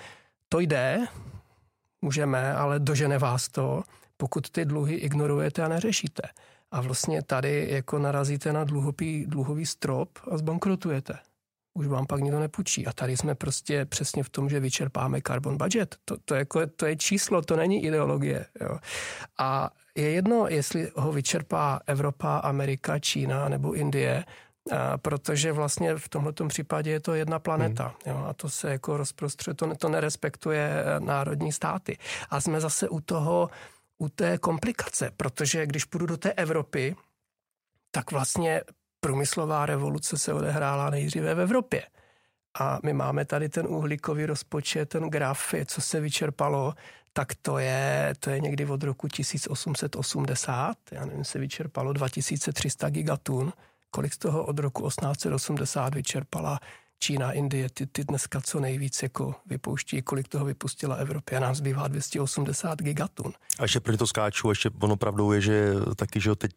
[0.49, 1.07] to jde,
[2.03, 3.83] můžeme, ale dožene vás to,
[4.17, 6.23] pokud ty dluhy ignorujete a neřešíte.
[6.71, 11.19] A vlastně tady jako narazíte na dluhopý, dluhový strop a zbankrotujete.
[11.75, 12.87] Už vám pak nikdo nepůjčí.
[12.87, 15.97] A tady jsme prostě přesně v tom, že vyčerpáme carbon budget.
[16.05, 18.47] To, to, jako, to je číslo, to není ideologie.
[18.61, 18.79] Jo.
[19.39, 24.25] A je jedno, jestli ho vyčerpá Evropa, Amerika, Čína nebo Indie,
[24.71, 28.17] a protože vlastně v tomto případě je to jedna planeta hmm.
[28.17, 31.99] jo, a to se jako rozprostřuje, to, to nerespektuje eh, národní státy.
[32.31, 33.51] A jsme zase u toho,
[33.99, 36.97] u té komplikace, protože když půjdu do té Evropy,
[37.91, 38.63] tak vlastně
[39.01, 41.83] průmyslová revoluce se odehrála nejdříve v Evropě.
[42.61, 46.75] A my máme tady ten uhlíkový rozpočet, ten graf, co se vyčerpalo,
[47.13, 53.53] tak to je, to je někdy od roku 1880, já nevím, se vyčerpalo 2300 gigatun,
[53.91, 56.61] kolik z toho od roku 1880 vyčerpala
[56.99, 61.37] Čína, Indie, ty, ty dneska co nejvíc jako vypouští, kolik toho vypustila Evropa.
[61.37, 63.33] A nám zbývá 280 gigatun.
[63.59, 66.53] A ještě pro to skáču, ještě ono pravdou je, že taky, že teď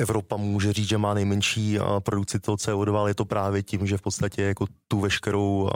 [0.00, 3.96] Evropa může říct, že má nejmenší produkci toho CO2, ale je to právě tím, že
[3.96, 5.70] v podstatě jako tu veškerou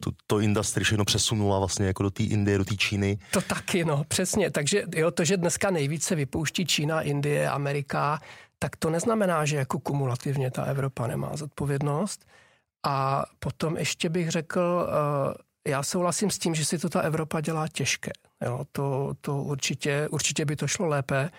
[0.00, 3.18] tu, to industry všechno přesunula vlastně jako do té Indie, do té Číny.
[3.32, 4.50] To taky, no, přesně.
[4.50, 8.20] Takže jo, to, že dneska nejvíce vypouští Čína, Indie, Amerika,
[8.58, 12.26] tak to neznamená, že jako kumulativně ta Evropa nemá zodpovědnost.
[12.86, 17.40] A potom ještě bych řekl, eh, já souhlasím s tím, že si to ta Evropa
[17.40, 18.10] dělá těžké.
[18.44, 21.30] Jo, to, to určitě, určitě by to šlo lépe,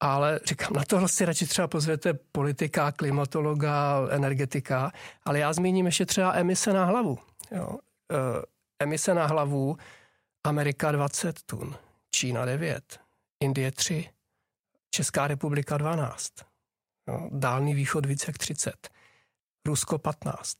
[0.00, 4.92] ale říkám, na tohle si radši třeba pozvěte politika, klimatologa, energetika,
[5.24, 7.18] ale já zmíním ještě třeba emise na hlavu.
[7.50, 7.78] Jo.
[8.12, 8.16] E,
[8.78, 9.76] emise na hlavu,
[10.44, 11.76] Amerika 20 tun,
[12.10, 13.00] Čína 9,
[13.40, 14.10] Indie 3,
[14.90, 16.32] Česká republika 12,
[17.08, 17.28] jo.
[17.32, 18.88] Dálný východ více jak 30,
[19.66, 20.56] Rusko 15,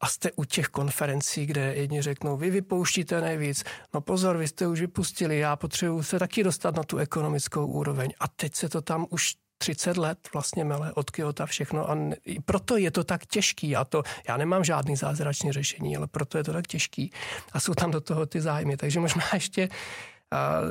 [0.00, 4.66] a jste u těch konferencí, kde jedni řeknou, vy vypouštíte nejvíc, no pozor, vy jste
[4.66, 8.12] už vypustili, já potřebuji se taky dostat na tu ekonomickou úroveň.
[8.20, 12.16] A teď se to tam už 30 let vlastně mele od Kyoto všechno a ne,
[12.44, 13.76] proto je to tak těžký.
[13.76, 17.12] A to, já nemám žádný zázračný řešení, ale proto je to tak těžký.
[17.52, 19.68] A jsou tam do toho ty zájmy, takže možná ještě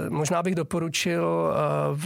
[0.09, 1.53] Možná bych doporučil,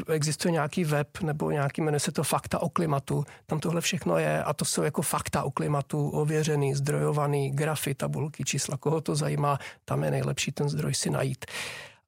[0.10, 3.26] existuje nějaký web nebo nějaký, jmenuje se to Fakta o klimatu.
[3.46, 8.44] Tam tohle všechno je a to jsou jako fakta o klimatu, ověřený, zdrojovaný, grafy, tabulky,
[8.44, 8.78] čísla.
[8.78, 11.46] Koho to zajímá, tam je nejlepší ten zdroj si najít.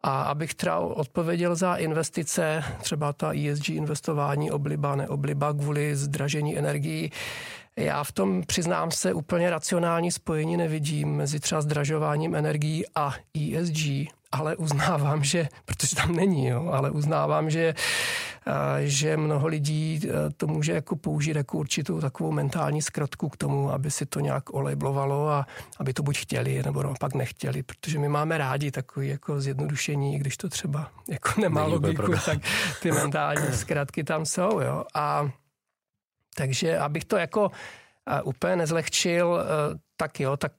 [0.04, 7.12] A abych třeba odpověděl za investice, třeba ta ESG investování, obliba, neobliba kvůli zdražení energií,
[7.75, 14.10] já v tom, přiznám se, úplně racionální spojení nevidím mezi třeba zdražováním energií a ESG,
[14.32, 17.74] ale uznávám, že, protože tam není, jo, ale uznávám, že,
[18.80, 20.02] že mnoho lidí
[20.38, 24.54] to může jako použít jako určitou takovou mentální zkratku k tomu, aby si to nějak
[24.54, 25.46] olejblovalo a
[25.80, 30.38] aby to buď chtěli, nebo naopak nechtěli, protože my máme rádi takový jako zjednodušení, když
[30.38, 32.38] to třeba jako nemá Není logiku, tak
[32.82, 34.84] ty mentální zkratky tam jsou, jo.
[34.94, 35.30] A
[36.36, 37.52] takže abych to jako
[38.24, 39.44] úplně nezlehčil,
[39.98, 40.52] tak jo, tak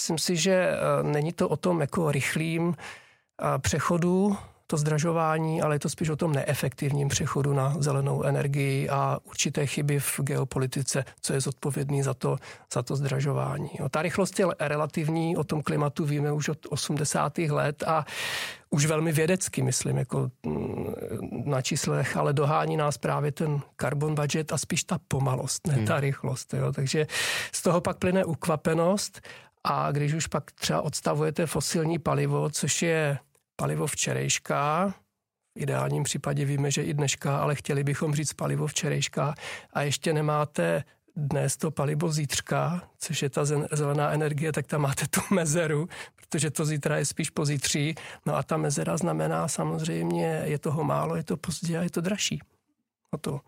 [0.00, 5.74] Myslím si, že eh, není to o tom jako rychlým eh, přechodu, to zdražování, ale
[5.74, 11.04] je to spíš o tom neefektivním přechodu na zelenou energii a určité chyby v geopolitice,
[11.20, 12.36] co je zodpovědný za to,
[12.72, 13.70] za to zdražování.
[13.84, 17.38] O, ta rychlost je relativní, o tom klimatu víme už od 80.
[17.38, 18.04] let a
[18.70, 20.94] už velmi vědecky, myslím, jako mm,
[21.44, 25.94] na číslech, ale dohání nás právě ten carbon budget a spíš ta pomalost, ne ta
[25.94, 26.00] hmm.
[26.00, 26.54] rychlost.
[26.54, 26.72] Jo.
[26.72, 27.06] Takže
[27.52, 29.20] z toho pak plyne ukvapenost
[29.64, 33.18] a když už pak třeba odstavujete fosilní palivo, což je
[33.56, 34.94] palivo včerejška,
[35.58, 39.34] v ideálním případě víme, že i dneška, ale chtěli bychom říct palivo včerejška
[39.72, 40.84] a ještě nemáte
[41.16, 46.50] dnes to palivo zítřka, což je ta zelená energie, tak tam máte tu mezeru, protože
[46.50, 47.94] to zítra je spíš pozítří.
[48.26, 52.00] No a ta mezera znamená samozřejmě, je toho málo, je to pozdě a je to
[52.00, 52.40] dražší.
[53.10, 53.40] O to.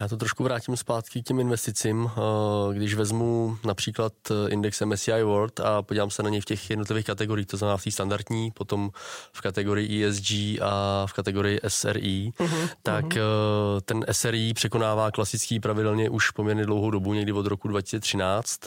[0.00, 2.10] Já to trošku vrátím zpátky k těm investicím.
[2.10, 6.70] Eh, když vezmu například eh, index MSCI World a podívám se na něj v těch
[6.70, 8.90] jednotlivých kategoriích, to znamená v té standardní, potom
[9.32, 10.30] v kategorii ESG
[10.62, 13.80] a v kategorii SRI, uh-huh, tak uh-huh.
[13.84, 18.60] ten SRI překonává klasický pravidelně už poměrně dlouhou dobu, někdy od roku 2013.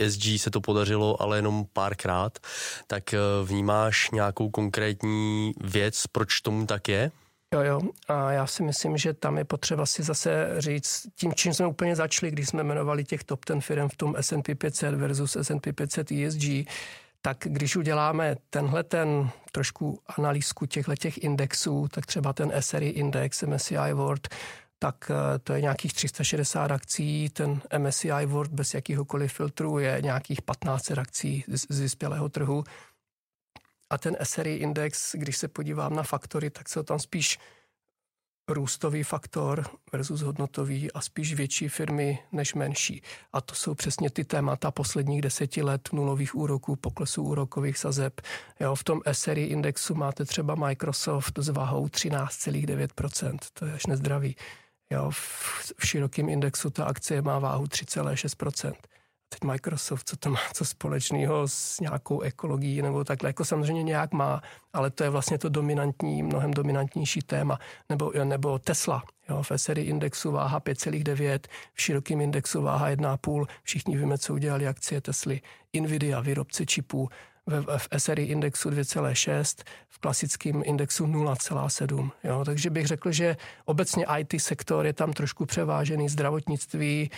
[0.00, 2.38] ESG se to podařilo, ale jenom párkrát.
[2.86, 3.14] Tak
[3.44, 7.10] vnímáš nějakou konkrétní věc, proč tomu tak je?
[7.52, 7.80] Jo, jo.
[8.08, 11.96] A já si myslím, že tam je potřeba si zase říct, tím, čím jsme úplně
[11.96, 16.12] začali, když jsme jmenovali těch top 10 firm v tom S&P 500 versus S&P 500
[16.12, 16.44] ESG,
[17.22, 23.42] tak když uděláme tenhle ten trošku analýzku těchto těch indexů, tak třeba ten SRI index,
[23.42, 24.28] MSCI World,
[24.78, 30.42] tak eh, to je nějakých 360 akcí, ten MSCI World bez jakýhokoliv filtru je nějakých
[30.42, 32.64] 15 akcí z, z vyspělého trhu.
[33.92, 37.38] A ten SRI index, když se podívám na faktory, tak jsou tam spíš
[38.48, 43.02] růstový faktor versus hodnotový a spíš větší firmy než menší.
[43.32, 48.20] A to jsou přesně ty témata posledních deseti let nulových úroků, poklesu úrokových sazeb.
[48.60, 54.36] Jo, v tom SRI indexu máte třeba Microsoft s váhou 13,9%, to je až nezdravý.
[54.90, 58.72] Jo, v, v širokém indexu ta akcie má váhu 3,6%
[59.32, 64.12] teď Microsoft, co to má co společného s nějakou ekologií nebo takhle, jako samozřejmě nějak
[64.12, 67.58] má, ale to je vlastně to dominantní, mnohem dominantnější téma.
[67.88, 71.38] Nebo, nebo Tesla, jo, v SRI indexu váha 5,9,
[71.74, 75.40] v širokém indexu váha 1,5, všichni víme, co udělali akcie Tesly.
[75.80, 77.08] Nvidia, výrobce čipů,
[77.46, 82.10] v, v SRI indexu 2,6, v klasickém indexu 0,7.
[82.24, 87.10] Jo, takže bych řekl, že obecně IT sektor je tam trošku převážený, zdravotnictví,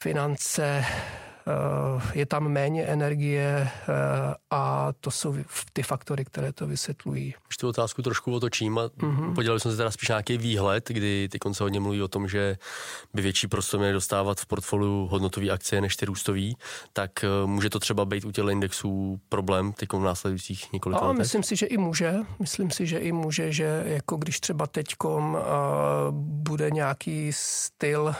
[0.00, 0.58] Finanz.
[0.58, 0.82] Äh,
[2.14, 5.36] je tam méně energie eh, a to jsou
[5.72, 7.34] ty faktory, které to vysvětlují.
[7.48, 9.34] Už tu otázku trošku otočím a mm-hmm.
[9.34, 12.56] podělali jsme se teda spíš nějaký výhled, kdy ty konce hodně mluví o tom, že
[13.14, 16.50] by větší prostor měli dostávat v portfoliu hodnotové akcie než ty růstové,
[16.92, 21.18] tak eh, může to třeba být u těch indexů problém teď v následujících několika letech?
[21.18, 22.14] Myslím si, že i může.
[22.38, 25.40] Myslím si, že i může, že jako když třeba teďkom uh,
[26.12, 28.14] bude nějaký styl uh,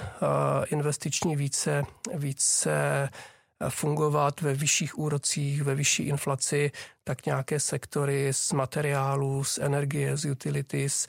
[0.70, 3.08] investiční více, více
[3.68, 6.70] fungovat ve vyšších úrocích, ve vyšší inflaci,
[7.04, 11.06] tak nějaké sektory z materiálu, z energie, z utilities,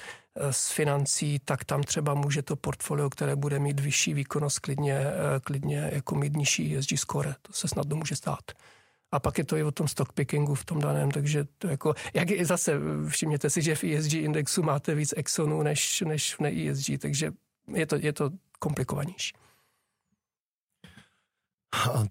[0.51, 5.39] z financí, tak tam třeba může to portfolio, které bude mít vyšší výkonnost, klidně, eh,
[5.43, 7.35] klidně jako mít nižší ESG score.
[7.41, 8.51] To se snadno může stát.
[9.11, 11.93] A pak je to i o tom stock pickingu v tom daném, takže to jako,
[12.13, 12.79] jak je zase,
[13.09, 17.31] všimněte si, že v ESG indexu máte víc Exxonů než, než v ne-ESG, takže
[17.73, 18.29] je to, je to
[18.59, 19.33] komplikovanější.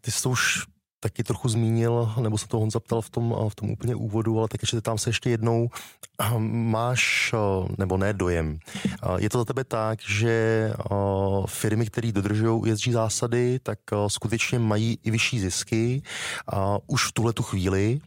[0.01, 0.67] Ty jsi to už
[1.01, 4.49] taky trochu zmínil, nebo se to Honza ptal v tom, v tom úplně úvodu, ale
[4.49, 5.71] tak ještě tam se ještě jednou.
[6.49, 7.35] Máš,
[7.79, 8.59] nebo ne dojem,
[9.17, 10.73] je to za tebe tak, že
[11.47, 13.79] firmy, které dodržují ESG zásady, tak
[14.09, 16.03] skutečně mají i vyšší zisky
[16.87, 18.01] už v tuhle tu chvíli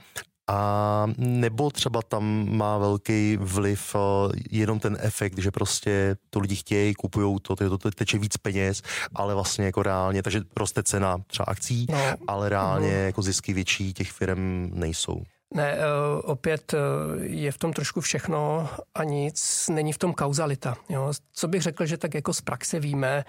[0.49, 6.55] a nebo třeba tam má velký vliv uh, jenom ten efekt, že prostě to lidi
[6.55, 8.81] chtějí, kupují to, to, to teče víc peněz,
[9.15, 11.99] ale vlastně jako reálně, takže roste cena třeba akcí, no.
[12.27, 13.05] ale reálně no.
[13.05, 15.23] jako zisky větší těch firm nejsou.
[15.53, 15.81] Ne, uh,
[16.23, 16.79] opět uh,
[17.23, 20.75] je v tom trošku všechno a nic, není v tom kauzalita.
[20.89, 21.13] Jo.
[21.33, 23.23] Co bych řekl, že tak jako z praxe víme,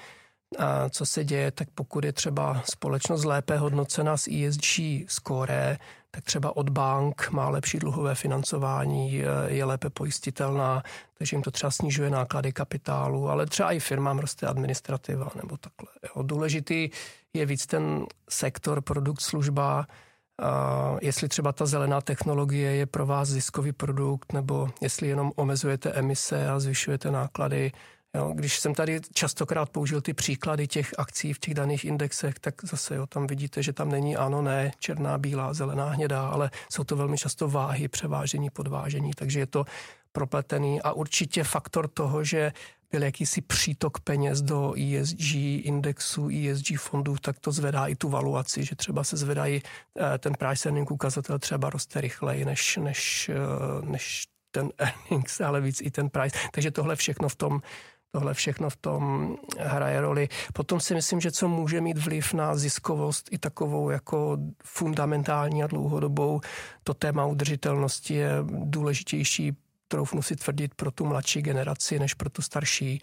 [0.58, 5.78] a co se děje, tak pokud je třeba společnost lépe hodnocena s ESG score,
[6.14, 10.82] tak třeba od bank má lepší dluhové financování, je lépe pojistitelná,
[11.18, 15.88] takže jim to třeba snižuje náklady kapitálu, ale třeba i firmám roste administrativa nebo takhle.
[16.02, 16.22] Jo.
[16.22, 16.90] Důležitý
[17.32, 19.86] je víc ten sektor, produkt, služba,
[20.42, 25.92] a jestli třeba ta zelená technologie je pro vás ziskový produkt, nebo jestli jenom omezujete
[25.92, 27.72] emise a zvyšujete náklady,
[28.16, 32.54] Jo, když jsem tady častokrát použil ty příklady těch akcí v těch daných indexech, tak
[32.64, 36.84] zase jo, tam vidíte, že tam není ano, ne, černá, bílá, zelená, hnědá, ale jsou
[36.84, 39.64] to velmi často váhy, převážení, podvážení, takže je to
[40.12, 42.52] propletený a určitě faktor toho, že
[42.90, 45.34] byl jakýsi přítok peněz do ESG
[45.64, 49.62] indexu, ESG fondů, tak to zvedá i tu valuaci, že třeba se zvedají,
[50.00, 55.60] eh, ten price earning ukazatel třeba roste rychleji než, než, eh, než ten earnings, ale
[55.60, 56.38] víc i ten price.
[56.52, 57.62] Takže tohle všechno v tom
[58.14, 60.28] Tohle všechno v tom hraje roli.
[60.52, 65.66] Potom si myslím, že co může mít vliv na ziskovost i takovou jako fundamentální a
[65.66, 66.40] dlouhodobou,
[66.84, 69.52] to téma udržitelnosti je důležitější,
[69.88, 73.02] troufnu si tvrdit, pro tu mladší generaci, než pro tu starší.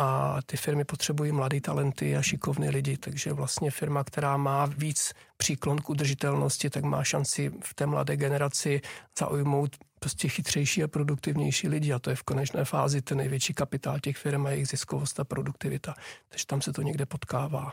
[0.00, 5.12] a ty firmy potřebují mladé talenty a šikovné lidi, takže vlastně firma, která má víc
[5.36, 8.80] příklon k udržitelnosti, tak má šanci v té mladé generaci
[9.18, 13.98] zaujmout prostě chytřejší a produktivnější lidi a to je v konečné fázi ten největší kapitál
[14.00, 15.94] těch firm a jejich ziskovost a produktivita.
[16.28, 17.72] Takže tam se to někde potkává.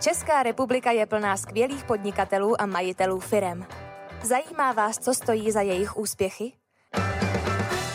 [0.00, 3.66] Česká republika je plná skvělých podnikatelů a majitelů firem.
[4.22, 6.52] Zajímá vás, co stojí za jejich úspěchy?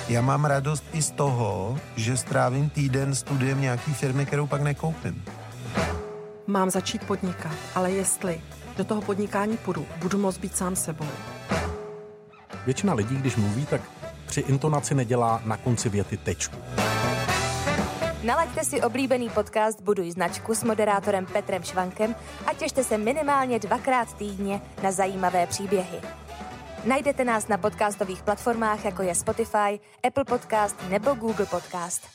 [0.09, 5.25] Já mám radost i z toho, že strávím týden studiem nějaký firmy, kterou pak nekoupím.
[6.47, 8.41] Mám začít podnikat, ale jestli
[8.77, 11.07] do toho podnikání půjdu, budu moct být sám sebou.
[12.65, 13.81] Většina lidí, když mluví, tak
[14.25, 16.57] při intonaci nedělá na konci věty tečku.
[18.23, 24.13] Nalaďte si oblíbený podcast Buduj značku s moderátorem Petrem Švankem a těšte se minimálně dvakrát
[24.13, 26.01] týdně na zajímavé příběhy.
[26.85, 32.07] Najdete nás na podcastových platformách, jako je Spotify, Apple Podcast nebo Google Podcast.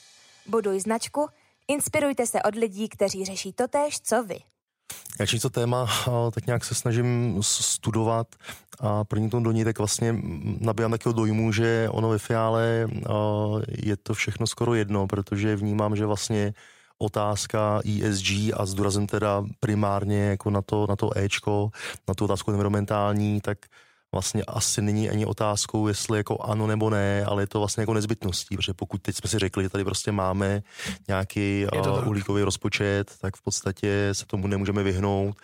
[0.46, 1.28] Buduj značku,
[1.68, 4.38] inspirujte se od lidí, kteří řeší totéž, co vy.
[5.20, 5.86] Já čím to téma
[6.30, 8.26] tak nějak se snažím studovat
[8.80, 10.16] a proniknout do ní, tak vlastně
[10.61, 12.89] nabíjám takového dojmu, že ono ve fiále
[13.68, 16.55] je to všechno skoro jedno, protože vnímám, že vlastně
[16.99, 21.70] otázka ESG a zdůrazem teda primárně jako na to, na to Ečko,
[22.09, 23.59] na tu otázku environmentální, tak
[24.12, 27.94] vlastně asi není ani otázkou, jestli jako ano nebo ne, ale je to vlastně jako
[27.94, 30.62] nezbytností, protože pokud teď jsme si řekli, že tady prostě máme
[31.09, 35.36] nějaký uh, uhlíkový rozpočet, tak v podstatě se tomu nemůžeme vyhnout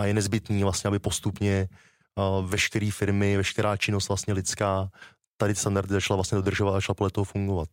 [0.00, 1.68] a je nezbytný vlastně, aby postupně
[2.14, 4.88] uh, veškeré firmy, veškerá činnost vlastně lidská,
[5.36, 7.68] tady standardy začala vlastně dodržovat a začala podle toho fungovat.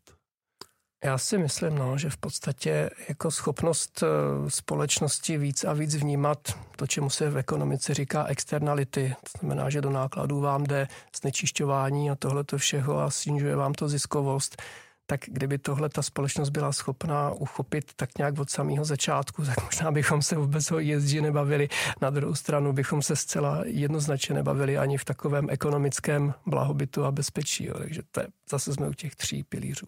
[1.04, 6.60] Já si myslím, no, že v podstatě jako schopnost eh, společnosti víc a víc vnímat
[6.76, 10.88] to, čemu se v ekonomice říká externality, to znamená, že do nákladů vám jde
[11.22, 14.62] znečišťování a tohle to všeho a snižuje vám to ziskovost,
[15.06, 19.92] tak kdyby tohle ta společnost byla schopná uchopit tak nějak od samého začátku, tak možná
[19.92, 21.70] bychom se vůbec o ESG nebavili.
[22.02, 27.66] Na druhou stranu bychom se zcela jednoznačně nebavili ani v takovém ekonomickém blahobytu a bezpečí.
[27.66, 27.74] Jo.
[27.78, 29.88] Takže to je, zase jsme u těch tří pilířů.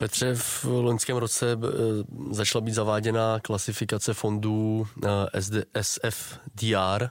[0.00, 1.66] Petře, v loňském roce eh,
[2.30, 7.08] začala být zaváděna klasifikace fondů eh, SD, SFDR,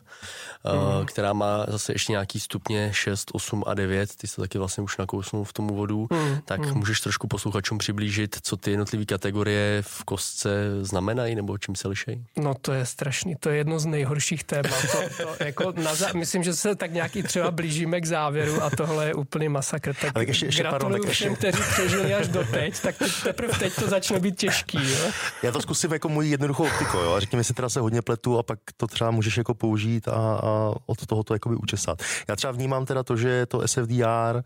[1.00, 1.06] mm.
[1.06, 4.16] která má zase ještě nějaký stupně 6, 8 a 9.
[4.16, 6.08] Ty se taky vlastně už nakousnul v tom úvodu.
[6.12, 6.42] Mm.
[6.46, 6.78] Tak mm.
[6.78, 10.50] můžeš trošku posluchačům přiblížit, co ty jednotlivé kategorie v kostce
[10.82, 12.26] znamenají nebo čím se lišejí?
[12.38, 14.82] No to je strašný, to je jedno z nejhorších témat.
[14.92, 18.70] To, to jako na za, myslím, že se tak nějaký třeba blížíme k závěru a
[18.70, 19.94] tohle je úplný masakr.
[19.94, 21.52] Tak, tak ještě, ještě, gratuluju pardon, tak všem, ještě...
[21.52, 24.92] kteří přežili až do teď tak teprve teď to začne být těžký.
[24.92, 25.12] Jo?
[25.44, 27.20] Já to zkusím jako můj jednoduchou optikou, jo?
[27.20, 30.74] řekněme si teda se hodně pletu a pak to třeba můžeš jako použít a, a
[30.86, 32.02] od toho to jakoby učesat.
[32.30, 34.44] Já třeba vnímám teda to, že to SFDR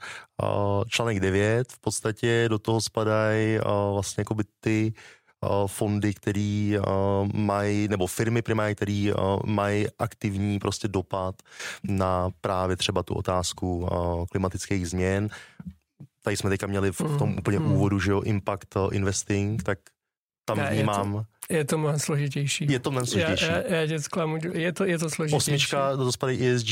[0.87, 3.59] článek 9 v podstatě do toho spadají
[3.93, 4.93] vlastně jako by ty
[5.67, 6.77] fondy, který
[7.33, 9.11] mají, nebo firmy primárně, který
[9.45, 11.35] mají aktivní prostě dopad
[11.83, 13.87] na právě třeba tu otázku
[14.31, 15.29] klimatických změn
[16.21, 17.71] tady jsme teďka měli v tom mm, úplně mm.
[17.71, 19.79] úvodu, že jo, impact investing, tak
[20.45, 21.15] tam ne, vnímám.
[21.15, 22.67] Je to, je to mnohem složitější.
[22.69, 23.45] Je to mnohem složitější.
[23.45, 25.37] Já, já, já tě zklamu, je to, je to složitější.
[25.37, 26.71] Osmička, do toho spadají ESG,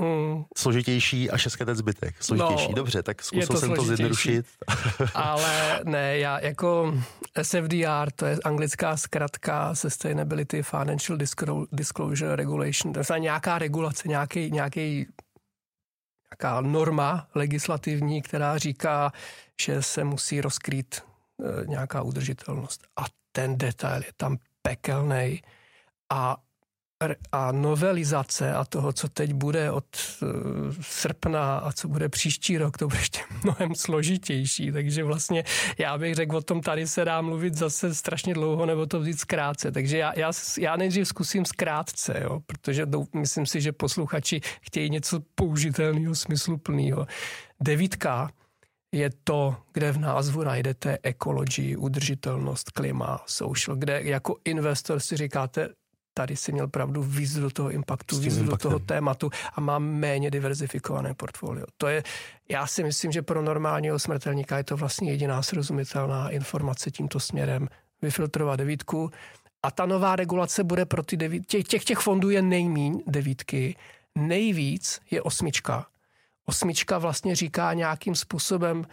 [0.00, 0.44] mm.
[0.56, 2.14] složitější a šestka ten zbytek.
[2.20, 4.46] Složitější, no, dobře, tak zkusil to jsem to zjednodušit.
[5.14, 6.94] Ale ne, já jako
[7.42, 11.18] SFDR, to je anglická zkratka Sustainability Financial
[11.72, 15.06] Disclosure Regulation, to je nějaká regulace, nějaký, nějaký
[16.42, 19.12] nějaká norma legislativní, která říká,
[19.60, 22.86] že se musí rozkrýt e, nějaká udržitelnost.
[22.96, 25.42] A ten detail je tam pekelný
[26.12, 26.36] a
[27.32, 29.84] a novelizace a toho, co teď bude od
[30.22, 30.28] uh,
[30.80, 34.72] srpna a co bude příští rok, to bude ještě mnohem složitější.
[34.72, 35.44] Takže vlastně
[35.78, 39.20] já bych řekl, o tom tady se dá mluvit zase strašně dlouho, nebo to vzít
[39.20, 39.72] zkrátce.
[39.72, 44.90] Takže já, já, já nejdřív zkusím zkrátce, jo, protože do, myslím si, že posluchači chtějí
[44.90, 47.06] něco použitelného, smysluplného.
[47.60, 48.30] Devítka
[48.92, 55.68] je to, kde v názvu najdete ecology, udržitelnost, klima, social, kde jako investor si říkáte,
[56.18, 60.30] tady si měl pravdu víc do toho impaktu, víc do toho tématu a má méně
[60.30, 61.66] diverzifikované portfolio.
[61.76, 62.02] To je,
[62.48, 67.68] já si myslím, že pro normálního smrtelníka je to vlastně jediná srozumitelná informace tímto směrem.
[68.02, 69.10] Vyfiltrovat devítku
[69.62, 73.76] a ta nová regulace bude pro ty devít, těch, těch, těch fondů je nejmíň devítky,
[74.18, 75.86] nejvíc je osmička.
[76.46, 78.84] Osmička vlastně říká nějakým způsobem,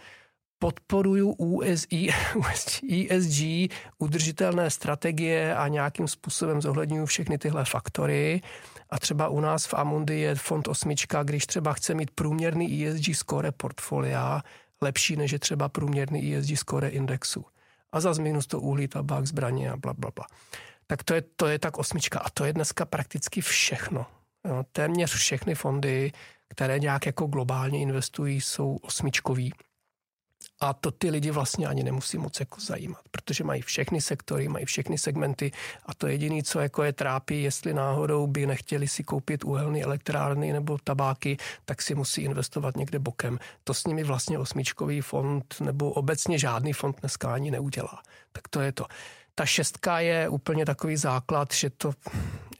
[0.58, 2.08] podporuju USI,
[3.10, 3.42] ESG,
[3.98, 8.40] udržitelné strategie a nějakým způsobem zohledňuju všechny tyhle faktory.
[8.90, 13.14] A třeba u nás v Amundi je fond osmička, když třeba chce mít průměrný ESG
[13.14, 14.42] score portfolia
[14.82, 17.44] lepší než je třeba průměrný ESG score indexu.
[17.92, 20.26] A za minus to uhlí, tabák, zbraně a bla, bla, bla.
[20.86, 22.18] Tak to je, to je tak osmička.
[22.18, 24.06] A to je dneska prakticky všechno.
[24.48, 26.12] Jo, téměř všechny fondy,
[26.48, 29.52] které nějak jako globálně investují, jsou osmičkový.
[30.60, 34.64] A to ty lidi vlastně ani nemusí moc jako zajímat, protože mají všechny sektory, mají
[34.64, 35.52] všechny segmenty
[35.86, 40.52] a to jediné, co jako je trápí, jestli náhodou by nechtěli si koupit uhelné elektrárny
[40.52, 43.38] nebo tabáky, tak si musí investovat někde bokem.
[43.64, 48.02] To s nimi vlastně osmičkový fond nebo obecně žádný fond dneska ani neudělá.
[48.32, 48.86] Tak to je to.
[49.34, 51.92] Ta šestka je úplně takový základ, že to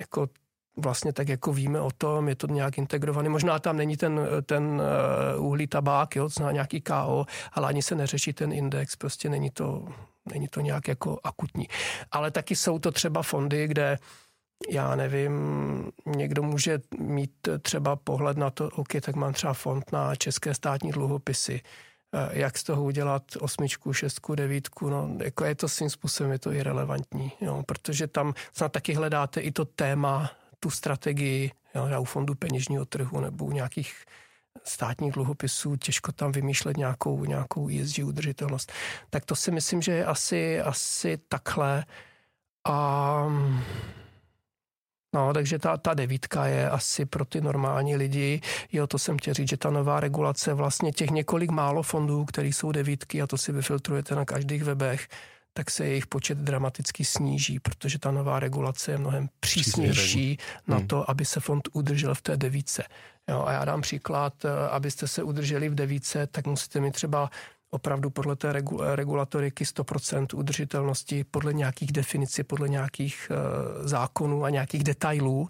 [0.01, 0.29] jako
[0.77, 3.29] vlastně tak jako víme o tom, je to nějak integrovaný.
[3.29, 7.95] Možná tam není ten, ten eh, uhlí tabák, jo, zná nějaký KO, ale ani se
[7.95, 9.89] neřeší ten index, prostě není to,
[10.35, 11.68] není to nějak jako akutní.
[12.12, 13.99] Ale taky jsou to třeba fondy, kde
[14.70, 15.33] já nevím,
[16.07, 17.31] někdo může mít
[17.62, 21.61] třeba pohled na to, OK, tak mám třeba fond na české státní dluhopisy,
[22.14, 26.39] eh, jak z toho udělat osmičku, šestku, devítku, no, jako je to svým způsobem, je
[26.39, 30.31] to irrelevantní, jo, protože tam snad taky hledáte i to téma
[30.67, 34.05] tu strategii jo, u fondu peněžního trhu nebo u nějakých
[34.64, 38.73] státních dluhopisů, těžko tam vymýšlet nějakou, nějakou ESG udržitelnost.
[39.11, 41.85] Tak to si myslím, že je asi, asi takhle.
[42.69, 43.27] A
[45.14, 48.41] No, takže ta, ta devítka je asi pro ty normální lidi.
[48.73, 52.49] Jo, to jsem chtěl říct, že ta nová regulace vlastně těch několik málo fondů, které
[52.49, 55.09] jsou devítky a to si vyfiltrujete na každých webech,
[55.57, 60.87] tak se jejich počet dramaticky sníží, protože ta nová regulace je mnohem přísnější na hmm.
[60.87, 62.85] to, aby se fond udržel v té devíce.
[63.29, 67.31] Jo, a já dám příklad, eh, abyste se udrželi v devíce, tak musíte mít třeba
[67.71, 68.53] opravdu podle té
[68.95, 75.49] regulatoriky 100% udržitelnosti, podle nějakých definicí, podle nějakých uh, zákonů a nějakých detailů,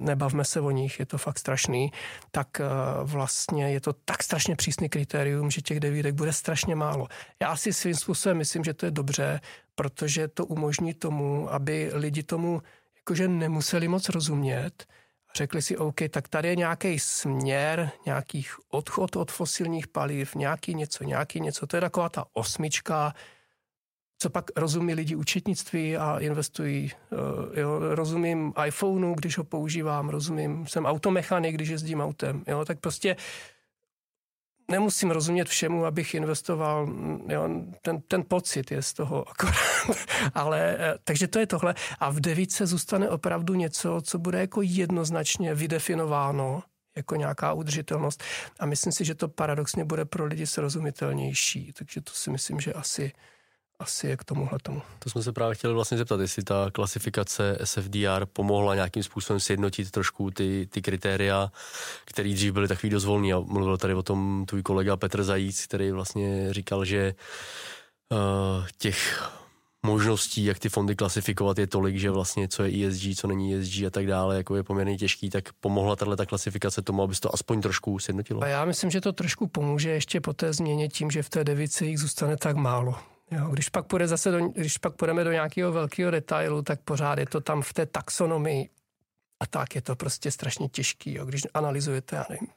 [0.00, 1.92] nebavme se o nich, je to fakt strašný,
[2.30, 2.64] tak eh,
[3.02, 7.08] vlastně je to tak strašně přísný kritérium, že těch devírek bude strašně málo.
[7.42, 9.40] Já si svým způsobem myslím, že to je dobře,
[9.74, 12.62] protože to umožní tomu, aby lidi tomu
[12.96, 14.86] jakože nemuseli moc rozumět,
[15.36, 21.04] řekli si, OK, tak tady je nějaký směr, nějakých odchod od fosilních paliv, nějaký něco,
[21.04, 21.66] nějaký něco.
[21.66, 23.14] To je taková ta osmička,
[24.22, 26.90] co pak rozumí lidi účetnictví a investují.
[26.94, 32.44] Eh, jo, rozumím iPhoneu, když ho používám, rozumím, jsem automechanik, když jezdím autem.
[32.46, 33.16] Jo, tak prostě
[34.70, 36.88] nemusím rozumět všemu, abych investoval.
[37.28, 37.48] Jo,
[37.82, 39.56] ten, ten pocit je z toho akorát.
[40.34, 41.74] Ale, eh, takže to je tohle.
[41.98, 46.62] A v devíce zůstane opravdu něco, co bude jako jednoznačně vydefinováno
[46.96, 48.22] jako nějaká udržitelnost.
[48.60, 51.72] A myslím si, že to paradoxně bude pro lidi srozumitelnější.
[51.72, 53.12] Takže to si myslím, že asi
[53.82, 54.82] asi je k tomuhle tomu.
[54.98, 59.90] To jsme se právě chtěli vlastně zeptat, jestli ta klasifikace SFDR pomohla nějakým způsobem sjednotit
[59.90, 61.52] trošku ty, ty kritéria,
[62.04, 65.90] které dřív byly takový dozvolný a mluvil tady o tom tvůj kolega Petr Zajíc, který
[65.90, 67.14] vlastně říkal, že
[68.12, 69.28] uh, těch
[69.86, 73.82] možností, jak ty fondy klasifikovat, je tolik, že vlastně co je ESG, co není ESG
[73.86, 77.34] a tak dále, jako je poměrně těžký, tak pomohla tahle ta klasifikace tomu, aby to
[77.34, 78.42] aspoň trošku sjednotilo?
[78.42, 81.44] A já myslím, že to trošku pomůže ještě po té změně tím, že v té
[81.44, 82.94] devici jich zůstane tak málo.
[83.32, 87.18] Jo, když pak půjde zase do, když pak půjdeme do nějakého velkého detailu, tak pořád
[87.18, 88.68] je to tam v té taxonomii
[89.40, 91.14] a tak je to prostě strašně těžký.
[91.14, 91.24] Jo.
[91.24, 92.48] Když analyzujete, já nevím,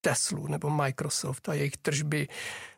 [0.00, 2.28] Teslu nebo Microsoft a jejich tržby,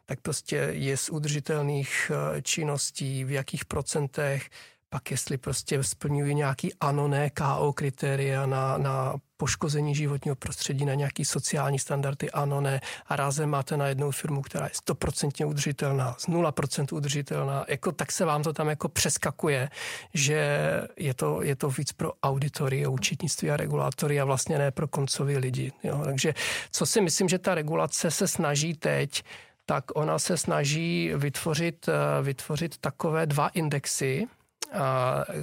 [0.07, 4.51] tak prostě je z udržitelných eh, činností, v jakých procentech,
[4.91, 10.95] pak jestli prostě splňují nějaký ano, ne, KO kritéria na, na poškození životního prostředí, na
[10.95, 12.81] nějaký sociální standardy, ano, ne.
[13.07, 18.13] A rázem máte na jednou firmu, která je stoprocentně udržitelná, z 0% udržitelná, jako tak
[18.13, 19.71] se vám to tam jako přeskakuje,
[20.15, 20.61] že
[20.97, 25.37] je to, je to víc pro auditory, účetnictví a regulátory a vlastně ne pro koncový
[25.37, 25.73] lidi.
[25.83, 26.03] Jo.
[26.05, 26.35] Takže
[26.71, 29.23] co si myslím, že ta regulace se snaží teď,
[29.67, 34.27] tak ona se snaží vytvořit, eh, vytvořit takové dva indexy,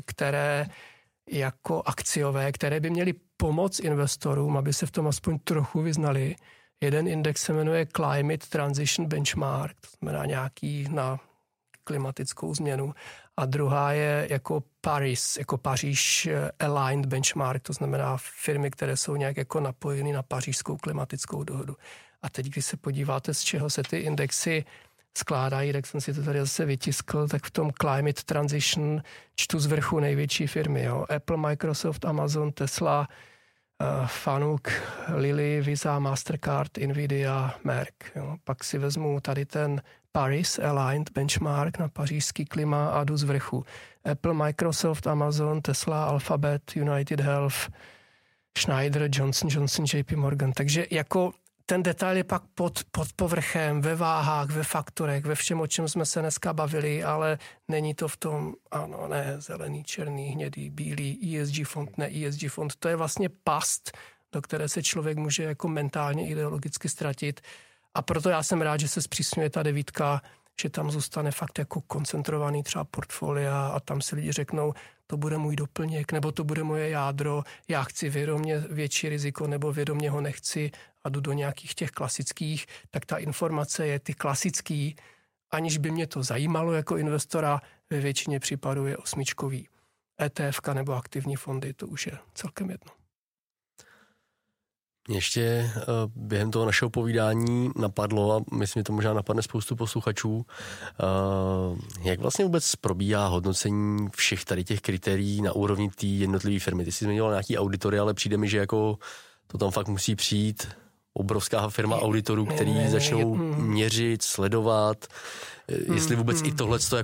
[0.06, 0.68] které
[1.32, 6.36] jako akciové, které by měly pomoct investorům, aby se v tom aspoň trochu vyznali.
[6.82, 11.20] Jeden index se jmenuje Climate Transition Benchmark, to znamená nějaký na
[11.84, 12.94] klimatickou změnu.
[13.38, 19.16] A druhá je jako Paris, jako Paříž eh, Aligned Benchmark, to znamená firmy, které jsou
[19.16, 21.76] nějak jako napojeny na pařížskou klimatickou dohodu.
[22.22, 24.66] A teď, když se podíváte, z čeho se ty indexy
[25.18, 29.02] skládají, tak jsem si to tady zase vytiskl, tak v tom Climate Transition
[29.36, 30.84] čtu z vrchu největší firmy.
[30.84, 31.06] Jo.
[31.16, 33.08] Apple, Microsoft, Amazon, Tesla,
[33.82, 34.62] uh, Fanuc,
[35.16, 37.94] Lilly, Visa, Mastercard, Nvidia, Merck.
[38.16, 38.38] Jo.
[38.44, 43.66] Pak si vezmu tady ten Paris Aligned Benchmark na pařížský klima a jdu z vrchu.
[44.12, 47.70] Apple, Microsoft, Amazon, Tesla, Alphabet, United Health,
[48.58, 50.52] Schneider, Johnson Johnson, JP Morgan.
[50.52, 51.32] Takže jako
[51.66, 55.88] ten detail je pak pod, pod povrchem, ve váhách, ve faktorech, ve všem, o čem
[55.88, 57.38] jsme se dneska bavili, ale
[57.68, 62.76] není to v tom, ano, ne, zelený, černý, hnědý, bílý, ESG fond, ne ESG fond.
[62.80, 63.98] To je vlastně past,
[64.32, 67.42] do které se člověk může jako mentálně, ideologicky ztratit.
[67.94, 70.22] A proto já jsem rád, že se zpřísňuje ta devítka,
[70.62, 74.74] že tam zůstane fakt jako koncentrovaný třeba portfolia a tam si lidi řeknou,
[75.08, 79.74] to bude můj doplněk, nebo to bude moje jádro, já chci vědomě větší riziko, nebo
[79.74, 80.72] vědomě ho nechci
[81.04, 84.96] a jdu do nějakých těch klasických, tak ta informace je ty klasický,
[85.52, 89.68] aniž by mě to zajímalo jako investora, ve většině případů je osmičkový.
[90.22, 93.05] ETF nebo aktivní fondy, to už je celkem jedno.
[95.08, 95.84] Mě ještě uh,
[96.16, 102.20] během toho našeho povídání napadlo, a myslím, že to možná napadne spoustu posluchačů, uh, jak
[102.20, 106.86] vlastně vůbec probíhá hodnocení všech tady těch kritérií na úrovni té jednotlivé firmy.
[106.86, 108.98] Ty jsi zmiňoval nějaký auditory, ale přijde mi, že jako
[109.48, 110.68] to tam fakt musí přijít
[111.14, 115.08] obrovská firma auditorů, který začnou měřit, sledovat,
[115.94, 116.96] jestli vůbec i tohle to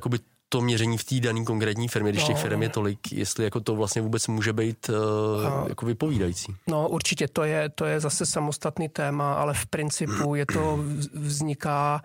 [0.51, 3.59] to měření v té dané konkrétní firmě, když no, těch firm je tolik, jestli jako
[3.59, 6.55] to vlastně vůbec může být uh, jako vypovídající.
[6.67, 10.79] No určitě, to je, to je zase samostatný téma, ale v principu je to
[11.13, 12.01] vzniká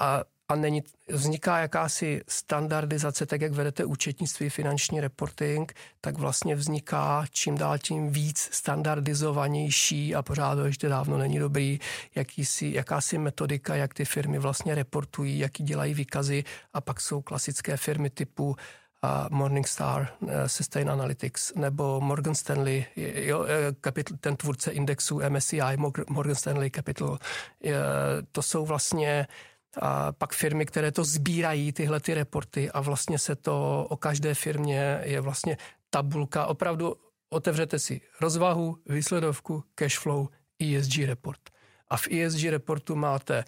[0.00, 7.24] a a není, vzniká jakási standardizace, tak jak vedete účetnictví, finanční reporting, tak vlastně vzniká
[7.30, 11.80] čím dál tím víc standardizovanější a pořád to ještě dávno není dobrý,
[12.14, 17.76] jakýsi, jakási metodika, jak ty firmy vlastně reportují, jaký dělají výkazy a pak jsou klasické
[17.76, 18.56] firmy typu
[19.30, 22.84] Morningstar, uh, Sustain Analytics nebo Morgan Stanley,
[23.14, 25.76] jo, eh, capital, ten tvůrce indexu MSCI,
[26.08, 27.18] Morgan Stanley Capital.
[28.32, 29.26] To jsou vlastně
[29.82, 34.34] a pak firmy, které to sbírají, tyhle ty reporty a vlastně se to o každé
[34.34, 35.56] firmě je vlastně
[35.90, 36.46] tabulka.
[36.46, 36.96] Opravdu
[37.28, 40.28] otevřete si rozvahu, výsledovku, cash flow,
[40.62, 41.40] ESG report.
[41.88, 43.44] A v ESG reportu máte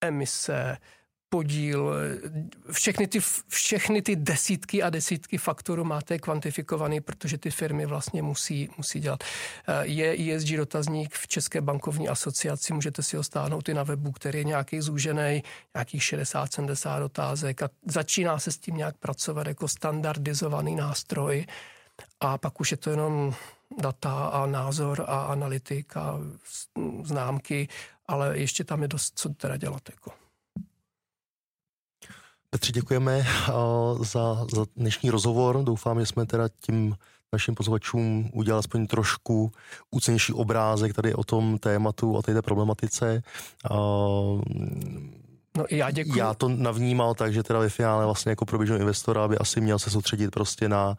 [0.00, 0.76] emise,
[1.28, 1.94] podíl,
[2.70, 3.18] všechny ty,
[3.48, 9.24] všechny ty desítky a desítky faktorů máte kvantifikovaný, protože ty firmy vlastně musí, musí dělat.
[9.68, 14.12] Eh, je ESG dotazník v České bankovní asociaci, můžete si ho stáhnout i na webu,
[14.12, 15.42] který je nějaký zúžený,
[15.74, 21.46] nějakých 60-70 otázek a začíná se s tím nějak pracovat jako standardizovaný nástroj
[22.20, 23.34] a pak už je to jenom
[23.80, 26.18] data a názor a analytik a
[27.02, 27.68] známky,
[28.06, 29.82] ale ještě tam je dost co teda dělat.
[29.90, 30.27] Jako.
[32.50, 33.52] Petře, děkujeme eh,
[34.04, 35.64] za, za dnešní rozhovor.
[35.64, 36.96] Doufám, že jsme teda tím
[37.32, 39.52] našim pozvačům udělali aspoň trošku
[39.90, 43.22] úcennější obrázek tady o tom tématu a té problematice.
[43.70, 43.74] Eh,
[45.56, 46.18] no já děkuji.
[46.18, 49.60] Já to navnímal tak, že teda ve finále vlastně jako pro běžného investora by asi
[49.60, 50.96] měl se soustředit prostě na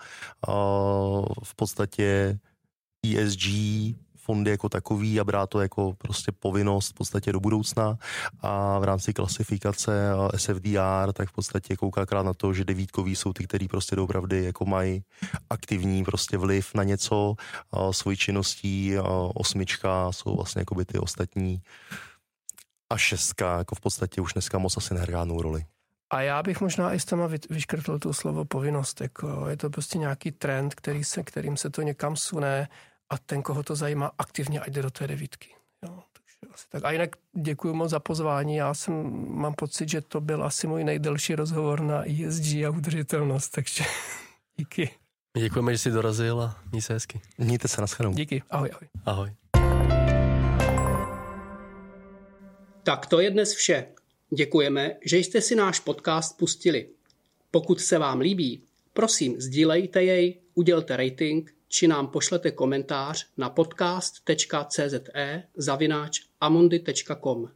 [0.48, 2.40] uh, v podstatě
[3.16, 3.46] ESG,
[4.30, 7.98] fondy jako takový a brát to jako prostě povinnost v podstatě do budoucna
[8.42, 9.92] a v rámci klasifikace
[10.36, 14.44] SFDR tak v podstatě kouká krát na to, že devítkoví jsou ty, který prostě doopravdy
[14.44, 15.04] jako mají
[15.50, 17.36] aktivní prostě vliv na něco
[17.92, 18.98] svojí činností,
[19.36, 21.62] osmička jsou vlastně jako by ty ostatní
[22.90, 25.66] a šestka jako v podstatě už dneska moc asi nehrá roli.
[26.12, 29.02] A já bych možná i s tama vyškrtl to slovo povinnost.
[29.02, 32.70] Jako je to prostě nějaký trend, který se, kterým se to někam sune
[33.10, 35.50] a ten, koho to zajímá, aktivně ať jde do té devítky.
[35.86, 36.86] Jo, takže asi tak.
[36.86, 38.56] A jinak děkuji moc za pozvání.
[38.56, 38.94] Já jsem,
[39.36, 43.84] mám pocit, že to byl asi můj nejdelší rozhovor na ESG a udržitelnost, takže
[44.58, 44.90] díky.
[45.38, 47.22] Děkujeme, že jsi dorazil a měj se hezky.
[47.38, 48.16] Mějte se, naschledanou.
[48.16, 48.88] Díky, ahoj, ahoj.
[49.06, 49.32] Ahoj.
[52.84, 53.88] Tak to je dnes vše.
[54.36, 56.90] Děkujeme, že jste si náš podcast pustili.
[57.52, 64.90] Pokud se vám líbí, prosím, sdílejte jej, udělte rating či nám pošlete komentář na podcast.cze
[65.58, 67.50] zavináč amundi.com.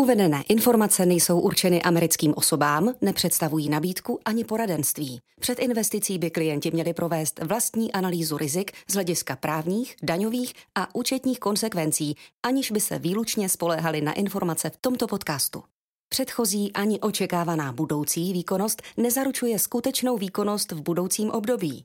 [0.00, 5.20] Uvedené informace nejsou určeny americkým osobám, nepředstavují nabídku ani poradenství.
[5.40, 11.40] Před investicí by klienti měli provést vlastní analýzu rizik z hlediska právních, daňových a účetních
[11.40, 15.62] konsekvencí, aniž by se výlučně spoléhali na informace v tomto podcastu.
[16.08, 21.84] Předchozí ani očekávaná budoucí výkonnost nezaručuje skutečnou výkonnost v budoucím období.